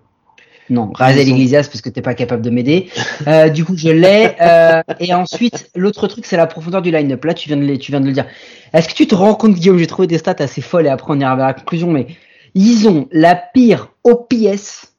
Non, 0.70 0.92
Razel 0.94 1.28
Iglesias 1.28 1.68
parce 1.72 1.82
que 1.82 1.90
t'es 1.90 2.02
pas 2.02 2.14
capable 2.14 2.42
de 2.42 2.50
m'aider. 2.50 2.90
Euh, 3.28 3.50
du 3.50 3.66
coup, 3.66 3.76
je 3.76 3.90
l'ai. 3.90 4.36
Euh, 4.40 4.82
et 5.00 5.14
ensuite, 5.14 5.70
l'autre 5.76 6.08
truc, 6.08 6.26
c'est 6.26 6.38
la 6.38 6.48
profondeur 6.48 6.82
du 6.82 6.92
line-up. 6.92 7.26
Là, 7.26 7.34
tu 7.34 7.50
viens 7.50 7.58
de 7.58 7.66
le, 7.66 7.78
tu 7.78 7.92
viens 7.92 8.02
de 8.02 8.06
le 8.06 8.12
dire. 8.12 8.26
Est-ce 8.74 8.88
que 8.88 8.94
tu 8.94 9.08
te 9.08 9.16
rends 9.16 9.34
compte, 9.34 9.54
Guillaume, 9.54 9.78
j'ai 9.78 9.88
trouvé 9.88 10.08
des 10.08 10.18
stats 10.18 10.36
assez 10.40 10.62
folles 10.62 10.86
et 10.86 10.90
après 10.90 11.12
on 11.12 11.20
ira 11.20 11.36
vers 11.36 11.48
la 11.48 11.54
conclusion, 11.54 11.92
mais 11.92 12.08
ils 12.54 12.88
ont 12.88 13.08
la 13.12 13.36
pire 13.36 13.90
OPS 14.04 14.94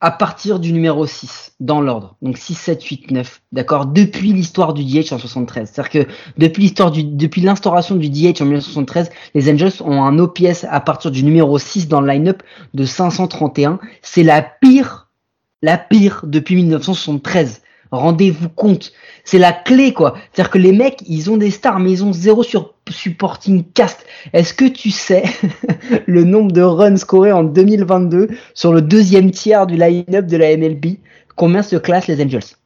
à 0.00 0.10
partir 0.10 0.58
du 0.60 0.72
numéro 0.72 1.06
6 1.06 1.54
dans 1.58 1.80
l'ordre. 1.80 2.16
Donc 2.20 2.36
6, 2.36 2.54
7, 2.54 2.82
8, 2.82 3.10
9. 3.12 3.42
D'accord? 3.52 3.86
Depuis 3.86 4.32
l'histoire 4.32 4.74
du 4.74 4.84
DH 4.84 5.12
en 5.12 5.18
73. 5.18 5.70
C'est-à-dire 5.72 5.90
que 5.90 6.12
depuis 6.36 6.64
l'histoire 6.64 6.90
du, 6.90 7.02
depuis 7.02 7.40
l'instauration 7.40 7.96
du 7.96 8.10
DH 8.10 8.42
en 8.42 8.44
1973, 8.44 9.10
les 9.34 9.50
Angels 9.50 9.72
ont 9.80 10.04
un 10.04 10.18
OPS 10.18 10.64
à 10.68 10.80
partir 10.80 11.10
du 11.10 11.22
numéro 11.24 11.58
6 11.58 11.88
dans 11.88 12.00
le 12.00 12.08
line-up 12.08 12.42
de 12.74 12.84
531. 12.84 13.78
C'est 14.02 14.22
la 14.22 14.42
pire, 14.42 15.08
la 15.62 15.78
pire 15.78 16.20
depuis 16.24 16.56
1973. 16.56 17.62
Rendez-vous 17.90 18.48
compte. 18.48 18.92
C'est 19.24 19.38
la 19.38 19.52
clé, 19.52 19.92
quoi. 19.92 20.14
C'est-à-dire 20.32 20.50
que 20.50 20.58
les 20.58 20.72
mecs, 20.72 21.02
ils 21.06 21.30
ont 21.30 21.36
des 21.36 21.50
stars, 21.50 21.78
mais 21.78 21.92
ils 21.92 22.04
ont 22.04 22.12
zéro 22.12 22.42
sur 22.42 22.74
supporting 22.90 23.64
cast. 23.74 24.04
Est-ce 24.32 24.54
que 24.54 24.64
tu 24.64 24.90
sais 24.90 25.24
le 26.06 26.24
nombre 26.24 26.52
de 26.52 26.62
runs 26.62 26.96
scorés 26.96 27.32
en 27.32 27.44
2022 27.44 28.28
sur 28.54 28.72
le 28.72 28.82
deuxième 28.82 29.30
tiers 29.30 29.66
du 29.66 29.76
line-up 29.76 30.26
de 30.26 30.36
la 30.36 30.56
MLB 30.56 30.98
Combien 31.34 31.62
se 31.62 31.76
classent 31.76 32.06
les 32.06 32.22
Angels? 32.22 32.56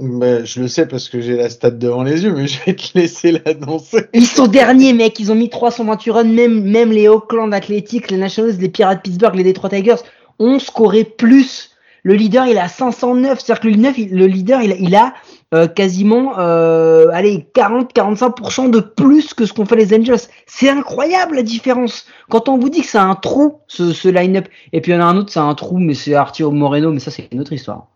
Bah, 0.00 0.44
je 0.44 0.60
le 0.60 0.68
sais 0.68 0.86
parce 0.86 1.08
que 1.08 1.20
j'ai 1.20 1.36
la 1.36 1.50
stat 1.50 1.72
devant 1.72 2.04
les 2.04 2.22
yeux, 2.22 2.32
mais 2.32 2.46
je 2.46 2.64
vais 2.64 2.74
te 2.74 2.96
laisser 2.96 3.32
l'annoncer. 3.32 4.06
Ils 4.12 4.26
sont 4.26 4.46
derniers, 4.46 4.92
mec. 4.92 5.18
Ils 5.18 5.32
ont 5.32 5.34
mis 5.34 5.50
328 5.50 6.10
runs. 6.10 6.24
Même, 6.24 6.62
même 6.62 6.92
les 6.92 7.08
Oakland 7.08 7.52
Athletics, 7.52 8.10
les 8.10 8.16
Nationals, 8.16 8.56
les 8.58 8.68
Pirates 8.68 9.02
Pittsburgh, 9.02 9.34
les 9.34 9.44
Detroit 9.44 9.70
Tigers 9.70 9.96
ont 10.38 10.58
scoré 10.58 11.04
plus. 11.04 11.70
Le 12.02 12.14
leader, 12.14 12.46
il 12.46 12.58
a 12.58 12.68
509. 12.68 13.40
C'est-à-dire 13.40 13.60
que 13.60 13.68
le, 13.68 14.16
le 14.16 14.26
leader, 14.26 14.62
il, 14.62 14.76
il 14.78 14.94
a 14.94 15.14
euh, 15.54 15.66
quasiment 15.66 16.38
euh, 16.38 17.06
allez 17.12 17.48
40-45% 17.54 18.70
de 18.70 18.80
plus 18.80 19.32
que 19.32 19.46
ce 19.46 19.52
qu'ont 19.54 19.64
fait 19.64 19.76
les 19.76 19.94
Angels. 19.94 20.28
C'est 20.46 20.68
incroyable 20.68 21.36
la 21.36 21.42
différence. 21.42 22.06
Quand 22.28 22.50
on 22.50 22.58
vous 22.58 22.68
dit 22.68 22.82
que 22.82 22.86
c'est 22.86 22.98
un 22.98 23.14
trou 23.14 23.60
ce, 23.66 23.94
ce 23.94 24.08
line-up, 24.08 24.46
et 24.72 24.82
puis 24.82 24.92
il 24.92 24.96
y 24.96 24.98
en 24.98 25.00
a 25.00 25.06
un 25.06 25.16
autre, 25.16 25.32
c'est 25.32 25.40
un 25.40 25.54
trou, 25.54 25.78
mais 25.78 25.94
c'est 25.94 26.14
Arturo 26.14 26.50
Moreno, 26.50 26.92
mais 26.92 27.00
ça 27.00 27.10
c'est 27.10 27.28
une 27.32 27.40
autre 27.40 27.54
histoire. 27.54 27.86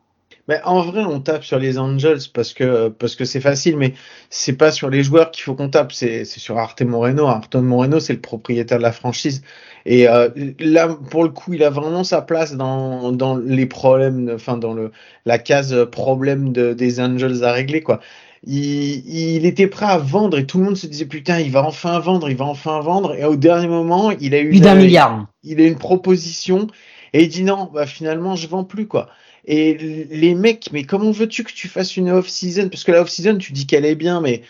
Mais 0.48 0.60
en 0.64 0.82
vrai, 0.82 1.04
on 1.04 1.20
tape 1.20 1.44
sur 1.44 1.58
les 1.58 1.78
Angels 1.78 2.18
parce 2.34 2.52
que 2.52 2.88
parce 2.88 3.14
que 3.14 3.24
c'est 3.24 3.40
facile, 3.40 3.76
mais 3.76 3.94
c'est 4.28 4.54
pas 4.54 4.72
sur 4.72 4.90
les 4.90 5.04
joueurs 5.04 5.30
qu'il 5.30 5.44
faut 5.44 5.54
qu'on 5.54 5.68
tape, 5.68 5.92
c'est 5.92 6.24
sur 6.24 6.58
Arte 6.58 6.82
Moreno. 6.82 7.26
Arte 7.26 7.54
Moreno, 7.54 8.00
c'est 8.00 8.14
le 8.14 8.20
propriétaire 8.20 8.78
de 8.78 8.82
la 8.82 8.92
franchise. 8.92 9.42
Et 9.84 10.08
euh, 10.08 10.28
là, 10.60 10.88
pour 11.10 11.24
le 11.24 11.30
coup, 11.30 11.54
il 11.54 11.64
a 11.64 11.70
vraiment 11.70 12.04
sa 12.04 12.22
place 12.22 12.54
dans, 12.54 13.12
dans 13.12 13.36
les 13.36 13.66
problèmes, 13.66 14.30
enfin 14.34 14.56
dans 14.56 14.74
le 14.74 14.92
la 15.26 15.38
case 15.38 15.76
problème 15.90 16.52
de, 16.52 16.72
des 16.72 17.00
Angels 17.00 17.44
à 17.44 17.52
régler 17.52 17.80
quoi. 17.80 18.00
Il, 18.44 19.06
il, 19.08 19.46
était 19.46 19.68
prêt 19.68 19.86
à 19.86 19.98
vendre 19.98 20.36
et 20.36 20.46
tout 20.46 20.58
le 20.58 20.64
monde 20.64 20.76
se 20.76 20.88
disait 20.88 21.06
putain 21.06 21.38
il 21.38 21.52
va 21.52 21.62
enfin 21.62 22.00
vendre, 22.00 22.28
il 22.28 22.36
va 22.36 22.44
enfin 22.44 22.80
vendre 22.80 23.14
et 23.14 23.24
au 23.24 23.36
dernier 23.36 23.68
moment 23.68 24.10
il 24.10 24.34
a 24.34 24.40
eu 24.40 24.58
d'un 24.58 24.74
milliard. 24.74 25.26
Il 25.44 25.60
a 25.60 25.64
une 25.64 25.78
proposition 25.78 26.66
et 27.12 27.22
il 27.22 27.28
dit 27.28 27.44
non 27.44 27.70
bah 27.72 27.86
finalement 27.86 28.34
je 28.34 28.48
vends 28.48 28.64
plus 28.64 28.88
quoi. 28.88 29.08
Et 29.44 30.06
les 30.10 30.34
mecs 30.34 30.70
mais 30.72 30.82
comment 30.82 31.12
veux-tu 31.12 31.44
que 31.44 31.52
tu 31.52 31.68
fasses 31.68 31.96
une 31.96 32.10
off 32.10 32.28
season 32.28 32.68
parce 32.68 32.82
que 32.82 32.90
la 32.90 33.02
off 33.02 33.10
season 33.10 33.38
tu 33.38 33.52
dis 33.52 33.66
qu'elle 33.66 33.84
est 33.84 33.94
bien 33.94 34.20
mais 34.20 34.42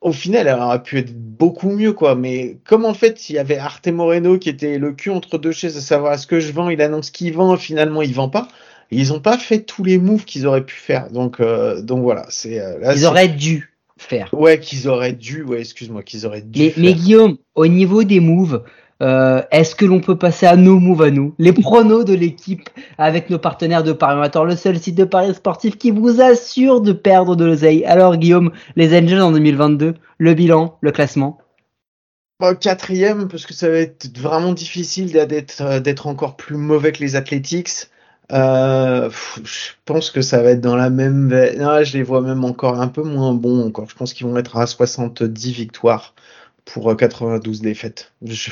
au 0.00 0.12
final, 0.12 0.46
elle 0.46 0.58
aurait 0.58 0.82
pu 0.82 0.98
être 0.98 1.12
beaucoup 1.14 1.70
mieux, 1.70 1.92
quoi. 1.92 2.14
Mais 2.14 2.58
comme 2.64 2.84
en 2.84 2.94
fait, 2.94 3.28
il 3.28 3.34
y 3.36 3.38
avait 3.38 3.58
Arte 3.58 3.88
Moreno 3.88 4.38
qui 4.38 4.48
était 4.48 4.78
le 4.78 4.92
cul 4.92 5.10
entre 5.10 5.38
deux 5.38 5.52
chaises 5.52 5.76
à 5.76 5.80
savoir 5.80 6.14
est-ce 6.14 6.26
que 6.26 6.40
je 6.40 6.52
vends, 6.52 6.70
il 6.70 6.80
annonce 6.80 7.10
qu'il 7.10 7.32
vend, 7.32 7.56
finalement 7.56 8.02
il 8.02 8.14
vend 8.14 8.28
pas. 8.28 8.48
Ils 8.90 9.12
ont 9.12 9.20
pas 9.20 9.38
fait 9.38 9.60
tous 9.60 9.84
les 9.84 9.98
moves 9.98 10.24
qu'ils 10.24 10.46
auraient 10.46 10.64
pu 10.64 10.74
faire. 10.74 11.10
Donc, 11.10 11.38
euh, 11.40 11.80
donc 11.80 12.02
voilà, 12.02 12.26
c'est. 12.28 12.60
Euh, 12.60 12.92
ils 12.96 13.06
auraient 13.06 13.28
dû 13.28 13.72
faire. 13.98 14.30
Ouais, 14.32 14.58
qu'ils 14.58 14.88
auraient 14.88 15.12
dû. 15.12 15.44
Ouais, 15.44 15.60
excuse-moi, 15.60 16.02
qu'ils 16.02 16.26
auraient 16.26 16.40
dû. 16.40 16.60
Mais, 16.60 16.70
faire. 16.70 16.82
mais 16.82 16.94
Guillaume, 16.94 17.36
au 17.54 17.66
niveau 17.68 18.02
des 18.02 18.18
moves, 18.18 18.64
euh, 19.02 19.42
Est-ce 19.50 19.74
que 19.74 19.84
l'on 19.84 20.00
peut 20.00 20.16
passer 20.16 20.46
à 20.46 20.56
nos 20.56 20.78
moves 20.78 21.02
à 21.02 21.10
nous, 21.10 21.34
les 21.38 21.52
pronos 21.52 22.04
de 22.04 22.14
l'équipe 22.14 22.68
avec 22.98 23.30
nos 23.30 23.38
partenaires 23.38 23.82
de 23.82 23.92
Paris 23.92 24.14
Amateur, 24.14 24.44
le 24.44 24.56
seul 24.56 24.78
site 24.78 24.96
de 24.96 25.04
Paris 25.04 25.34
sportif 25.34 25.78
qui 25.78 25.90
vous 25.90 26.20
assure 26.20 26.80
de 26.80 26.92
perdre 26.92 27.36
de 27.36 27.44
l'oseille. 27.44 27.84
Alors 27.84 28.16
Guillaume, 28.16 28.52
les 28.76 28.96
Angels 28.96 29.22
en 29.22 29.32
2022, 29.32 29.94
le 30.18 30.34
bilan, 30.34 30.76
le 30.80 30.92
classement 30.92 31.38
Quatrième, 32.60 33.28
parce 33.28 33.44
que 33.44 33.52
ça 33.52 33.68
va 33.68 33.78
être 33.78 34.16
vraiment 34.18 34.54
difficile 34.54 35.12
d'être 35.12 36.06
encore 36.06 36.36
plus 36.36 36.56
mauvais 36.56 36.92
que 36.92 37.00
les 37.00 37.14
Athletics. 37.14 37.90
Euh, 38.32 39.10
je 39.44 39.72
pense 39.84 40.10
que 40.10 40.22
ça 40.22 40.42
va 40.42 40.52
être 40.52 40.60
dans 40.60 40.76
la 40.76 40.88
même. 40.88 41.28
Non, 41.58 41.82
je 41.82 41.98
les 41.98 42.02
vois 42.02 42.22
même 42.22 42.44
encore 42.44 42.80
un 42.80 42.88
peu 42.88 43.02
moins 43.02 43.34
bons 43.34 43.66
encore. 43.66 43.90
Je 43.90 43.94
pense 43.94 44.14
qu'ils 44.14 44.26
vont 44.26 44.36
être 44.38 44.56
à 44.56 44.66
70 44.66 45.52
victoires 45.52 46.14
pour 46.64 46.96
92 46.96 47.60
défaites. 47.60 48.12
Je, 48.22 48.50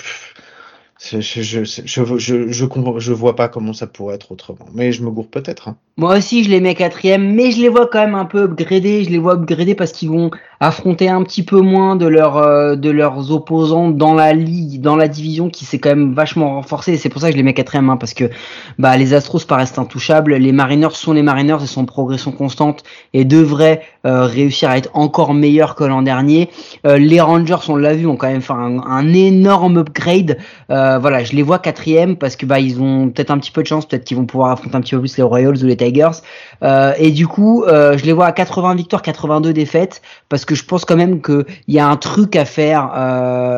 je, 1.00 1.20
je, 1.20 1.64
je, 1.64 2.18
je, 2.18 2.98
je, 2.98 3.12
vois 3.12 3.36
pas 3.36 3.48
comment 3.48 3.72
ça 3.72 3.86
pourrait 3.86 4.16
être 4.16 4.32
autrement. 4.32 4.66
Mais 4.74 4.90
je 4.90 5.02
me 5.02 5.10
gourre 5.10 5.28
peut-être. 5.28 5.68
Hein. 5.68 5.76
Moi 5.96 6.16
aussi, 6.18 6.42
je 6.42 6.50
les 6.50 6.60
mets 6.60 6.74
quatrième, 6.74 7.34
mais 7.34 7.52
je 7.52 7.60
les 7.60 7.68
vois 7.68 7.86
quand 7.86 8.00
même 8.00 8.16
un 8.16 8.24
peu 8.24 8.42
upgradés. 8.42 9.04
Je 9.04 9.10
les 9.10 9.18
vois 9.18 9.34
upgradés 9.34 9.76
parce 9.76 9.92
qu'ils 9.92 10.10
vont 10.10 10.30
affronter 10.60 11.08
un 11.08 11.22
petit 11.22 11.44
peu 11.44 11.60
moins 11.60 11.96
de, 11.96 12.06
leur, 12.06 12.36
euh, 12.36 12.76
de 12.76 12.90
leurs 12.90 13.30
opposants 13.30 13.90
dans 13.90 14.14
la 14.14 14.32
ligue, 14.32 14.80
dans 14.80 14.96
la 14.96 15.08
division 15.08 15.50
qui 15.50 15.64
s'est 15.64 15.78
quand 15.78 15.90
même 15.90 16.14
vachement 16.14 16.54
renforcée. 16.54 16.96
C'est 16.96 17.08
pour 17.08 17.20
ça 17.20 17.28
que 17.28 17.32
je 17.32 17.36
les 17.36 17.42
mets 17.42 17.54
quatrième, 17.54 17.90
hein, 17.90 17.96
parce 17.96 18.14
que 18.14 18.30
bah, 18.78 18.96
les 18.96 19.14
Astros 19.14 19.44
paraissent 19.46 19.78
intouchables. 19.78 20.34
Les 20.34 20.52
Mariners 20.52 20.94
sont 20.94 21.12
les 21.12 21.22
Mariners 21.22 21.58
et 21.62 21.66
sont 21.66 21.82
en 21.82 21.86
progression 21.86 22.32
constante 22.32 22.82
et 23.12 23.24
devraient 23.24 23.82
euh, 24.06 24.24
réussir 24.24 24.70
à 24.70 24.78
être 24.78 24.90
encore 24.94 25.34
meilleurs 25.34 25.74
que 25.74 25.84
l'an 25.84 26.02
dernier. 26.02 26.50
Euh, 26.86 26.98
les 26.98 27.20
Rangers, 27.20 27.56
on 27.68 27.76
l'a 27.76 27.94
vu, 27.94 28.06
ont 28.06 28.16
quand 28.16 28.28
même 28.28 28.42
fait 28.42 28.52
un, 28.52 28.78
un 28.80 29.12
énorme 29.12 29.78
upgrade. 29.78 30.38
Euh, 30.70 30.98
voilà, 30.98 31.24
je 31.24 31.32
les 31.32 31.42
vois 31.42 31.58
quatrième 31.58 32.16
parce 32.16 32.36
que 32.36 32.46
bah 32.46 32.60
ils 32.60 32.80
ont 32.80 33.08
peut-être 33.08 33.30
un 33.30 33.38
petit 33.38 33.50
peu 33.50 33.62
de 33.62 33.66
chance, 33.66 33.86
peut-être 33.86 34.04
qu'ils 34.04 34.16
vont 34.16 34.26
pouvoir 34.26 34.50
affronter 34.50 34.76
un 34.76 34.80
petit 34.80 34.94
peu 34.94 35.00
plus 35.00 35.16
les 35.16 35.22
Royals 35.22 35.56
ou 35.62 35.66
les 35.66 35.76
Tigers. 35.76 36.22
Euh, 36.62 36.92
et 36.98 37.10
du 37.10 37.26
coup, 37.26 37.64
euh, 37.64 37.96
je 37.96 38.04
les 38.04 38.12
vois 38.12 38.26
à 38.26 38.32
80 38.32 38.74
victoires, 38.74 39.02
82 39.02 39.52
défaites 39.52 40.02
parce 40.28 40.44
que 40.44 40.47
je 40.54 40.64
pense 40.64 40.84
quand 40.84 40.96
même 40.96 41.20
qu'il 41.20 41.44
y 41.68 41.78
a 41.78 41.88
un 41.88 41.96
truc 41.96 42.36
à 42.36 42.44
faire. 42.44 42.90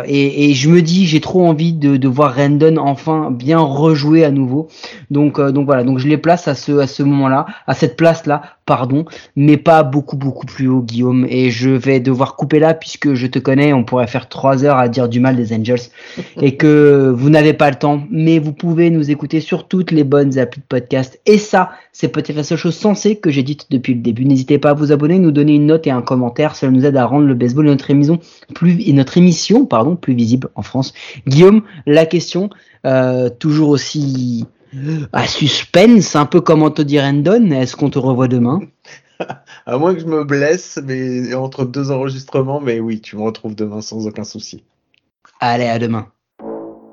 Et, 0.06 0.50
et, 0.50 0.54
je 0.54 0.68
me 0.68 0.82
dis, 0.82 1.06
j'ai 1.06 1.20
trop 1.20 1.46
envie 1.46 1.72
de, 1.72 1.96
de, 1.96 2.08
voir 2.08 2.34
Randon 2.34 2.76
enfin 2.78 3.30
bien 3.30 3.58
rejouer 3.58 4.24
à 4.24 4.30
nouveau. 4.30 4.68
Donc 5.10 5.40
donc 5.40 5.66
voilà, 5.66 5.84
donc 5.84 5.98
je 5.98 6.08
les 6.08 6.18
place 6.18 6.48
à 6.48 6.54
ce 6.54 6.78
à 6.78 6.86
ce 6.86 7.02
moment-là, 7.02 7.46
à 7.66 7.74
cette 7.74 7.96
place-là, 7.96 8.42
pardon, 8.66 9.04
mais 9.36 9.56
pas 9.56 9.82
beaucoup 9.82 10.16
beaucoup 10.16 10.46
plus 10.46 10.68
haut, 10.68 10.82
Guillaume. 10.82 11.26
Et 11.28 11.50
je 11.50 11.70
vais 11.70 12.00
devoir 12.00 12.36
couper 12.36 12.58
là 12.58 12.74
puisque 12.74 13.14
je 13.14 13.26
te 13.26 13.38
connais, 13.38 13.72
on 13.72 13.84
pourrait 13.84 14.06
faire 14.06 14.28
trois 14.28 14.64
heures 14.64 14.78
à 14.78 14.88
dire 14.88 15.08
du 15.08 15.20
mal 15.20 15.36
des 15.36 15.52
Angels 15.54 15.90
et 16.40 16.56
que 16.56 17.12
vous 17.14 17.30
n'avez 17.30 17.52
pas 17.52 17.70
le 17.70 17.76
temps, 17.76 18.02
mais 18.10 18.38
vous 18.38 18.52
pouvez 18.52 18.90
nous 18.90 19.10
écouter 19.10 19.40
sur 19.40 19.68
toutes 19.68 19.90
les 19.90 20.04
bonnes 20.04 20.38
applis 20.38 20.60
de 20.60 20.66
podcast. 20.66 21.20
Et 21.26 21.38
ça, 21.38 21.70
c'est 21.92 22.08
peut-être 22.08 22.36
la 22.36 22.44
seule 22.44 22.58
chose 22.58 22.76
sensée 22.76 23.16
que 23.16 23.30
j'ai 23.30 23.42
dite 23.42 23.66
depuis 23.70 23.94
le 23.94 24.00
début. 24.00 24.24
N'hésitez 24.24 24.58
pas 24.58 24.70
à 24.70 24.74
vous 24.74 24.92
abonner, 24.92 25.18
nous 25.18 25.32
donner 25.32 25.54
une 25.54 25.66
note 25.66 25.86
et 25.86 25.90
un 25.90 26.02
commentaire. 26.02 26.56
Cela 26.56 26.72
nous 26.72 26.79
aide 26.84 26.96
à 26.96 27.06
rendre 27.06 27.26
le 27.26 27.34
baseball 27.34 27.66
et 27.66 27.70
notre 27.70 27.90
émission 27.90 28.18
plus, 28.54 28.80
et 28.80 28.92
notre 28.92 29.18
émission, 29.18 29.66
pardon, 29.66 29.96
plus 29.96 30.14
visible 30.14 30.48
en 30.54 30.62
France. 30.62 30.92
Guillaume, 31.26 31.62
la 31.86 32.06
question, 32.06 32.50
euh, 32.86 33.28
toujours 33.28 33.70
aussi 33.70 34.46
à 35.12 35.26
suspense, 35.26 36.16
un 36.16 36.26
peu 36.26 36.40
comme 36.40 36.62
Anthony 36.62 37.00
Rendon. 37.00 37.50
Est-ce 37.50 37.76
qu'on 37.76 37.90
te 37.90 37.98
revoit 37.98 38.28
demain? 38.28 38.60
À 39.66 39.76
moins 39.76 39.94
que 39.94 40.00
je 40.00 40.06
me 40.06 40.24
blesse, 40.24 40.80
mais 40.82 41.34
entre 41.34 41.66
deux 41.66 41.90
enregistrements, 41.90 42.60
mais 42.60 42.80
oui, 42.80 43.00
tu 43.02 43.16
me 43.16 43.22
retrouves 43.22 43.54
demain 43.54 43.82
sans 43.82 44.06
aucun 44.06 44.24
souci. 44.24 44.64
Allez, 45.40 45.66
à 45.66 45.78
demain. 45.78 46.06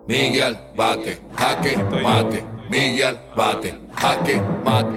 Miguel 0.07 0.57
bate, 0.75 1.21
jaque, 1.37 1.77
mate. 2.03 2.43
Miguel 2.69 3.15
bate, 3.35 3.73
jaque, 4.01 4.41
mate. 4.65 4.87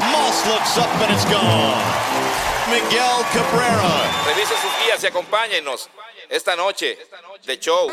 Moss 0.00 0.46
looks 0.46 0.78
up 0.78 0.86
and 1.02 1.12
it's 1.12 1.24
gone. 1.24 2.31
Miguel 2.72 3.20
Cabrera. 3.34 4.24
Revise 4.24 4.54
sus 4.54 4.70
guías 4.82 5.04
y 5.04 5.06
acompáñenos 5.06 5.90
esta 6.30 6.56
noche 6.56 6.98
de 7.44 7.58
show. 7.58 7.90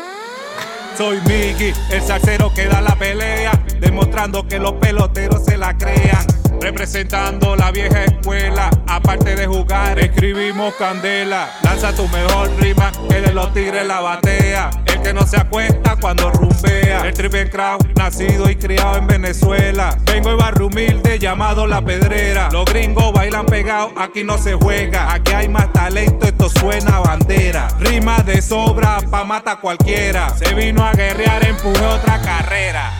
Soy 0.96 1.20
Miggy, 1.26 1.74
el 1.90 2.00
salsero 2.00 2.50
que 2.54 2.64
da 2.64 2.80
la 2.80 2.96
pelea, 2.96 3.52
demostrando 3.78 4.48
que 4.48 4.58
los 4.58 4.72
peloteros 4.72 5.44
se 5.44 5.58
la 5.58 5.76
crean. 5.76 6.29
Representando 6.60 7.56
la 7.56 7.70
vieja 7.72 8.04
escuela, 8.04 8.70
aparte 8.86 9.34
de 9.34 9.46
jugar, 9.46 9.98
escribimos 9.98 10.74
candela. 10.74 11.48
Lanza 11.62 11.94
tu 11.94 12.06
mejor 12.08 12.50
rima, 12.60 12.92
que 13.08 13.20
de 13.22 13.32
los 13.32 13.52
tigres 13.54 13.86
la 13.86 14.00
batea. 14.00 14.70
El 14.84 15.00
que 15.00 15.14
no 15.14 15.26
se 15.26 15.38
acuesta 15.38 15.96
cuando 15.96 16.30
rumbea. 16.30 17.06
El 17.06 17.14
triple 17.14 17.48
crowd, 17.48 17.86
nacido 17.96 18.50
y 18.50 18.56
criado 18.56 18.98
en 18.98 19.06
Venezuela. 19.06 19.96
Vengo 20.04 20.30
de 20.30 20.36
barrio 20.36 20.66
humilde 20.66 21.18
llamado 21.18 21.66
La 21.66 21.82
Pedrera. 21.82 22.50
Los 22.52 22.66
gringos 22.66 23.12
bailan 23.14 23.46
pegados, 23.46 23.92
aquí 23.96 24.22
no 24.22 24.36
se 24.36 24.52
juega. 24.52 25.14
Aquí 25.14 25.32
hay 25.32 25.48
más 25.48 25.72
talento, 25.72 26.26
esto 26.26 26.50
suena 26.50 26.96
a 26.96 27.00
bandera. 27.00 27.68
Rima 27.80 28.18
de 28.18 28.42
sobra 28.42 28.98
pa' 29.10 29.24
mata 29.24 29.56
cualquiera. 29.56 30.28
Se 30.36 30.54
vino 30.54 30.84
a 30.84 30.92
guerrear, 30.92 31.42
empujé 31.42 31.86
otra 31.86 32.20
carrera. 32.20 32.99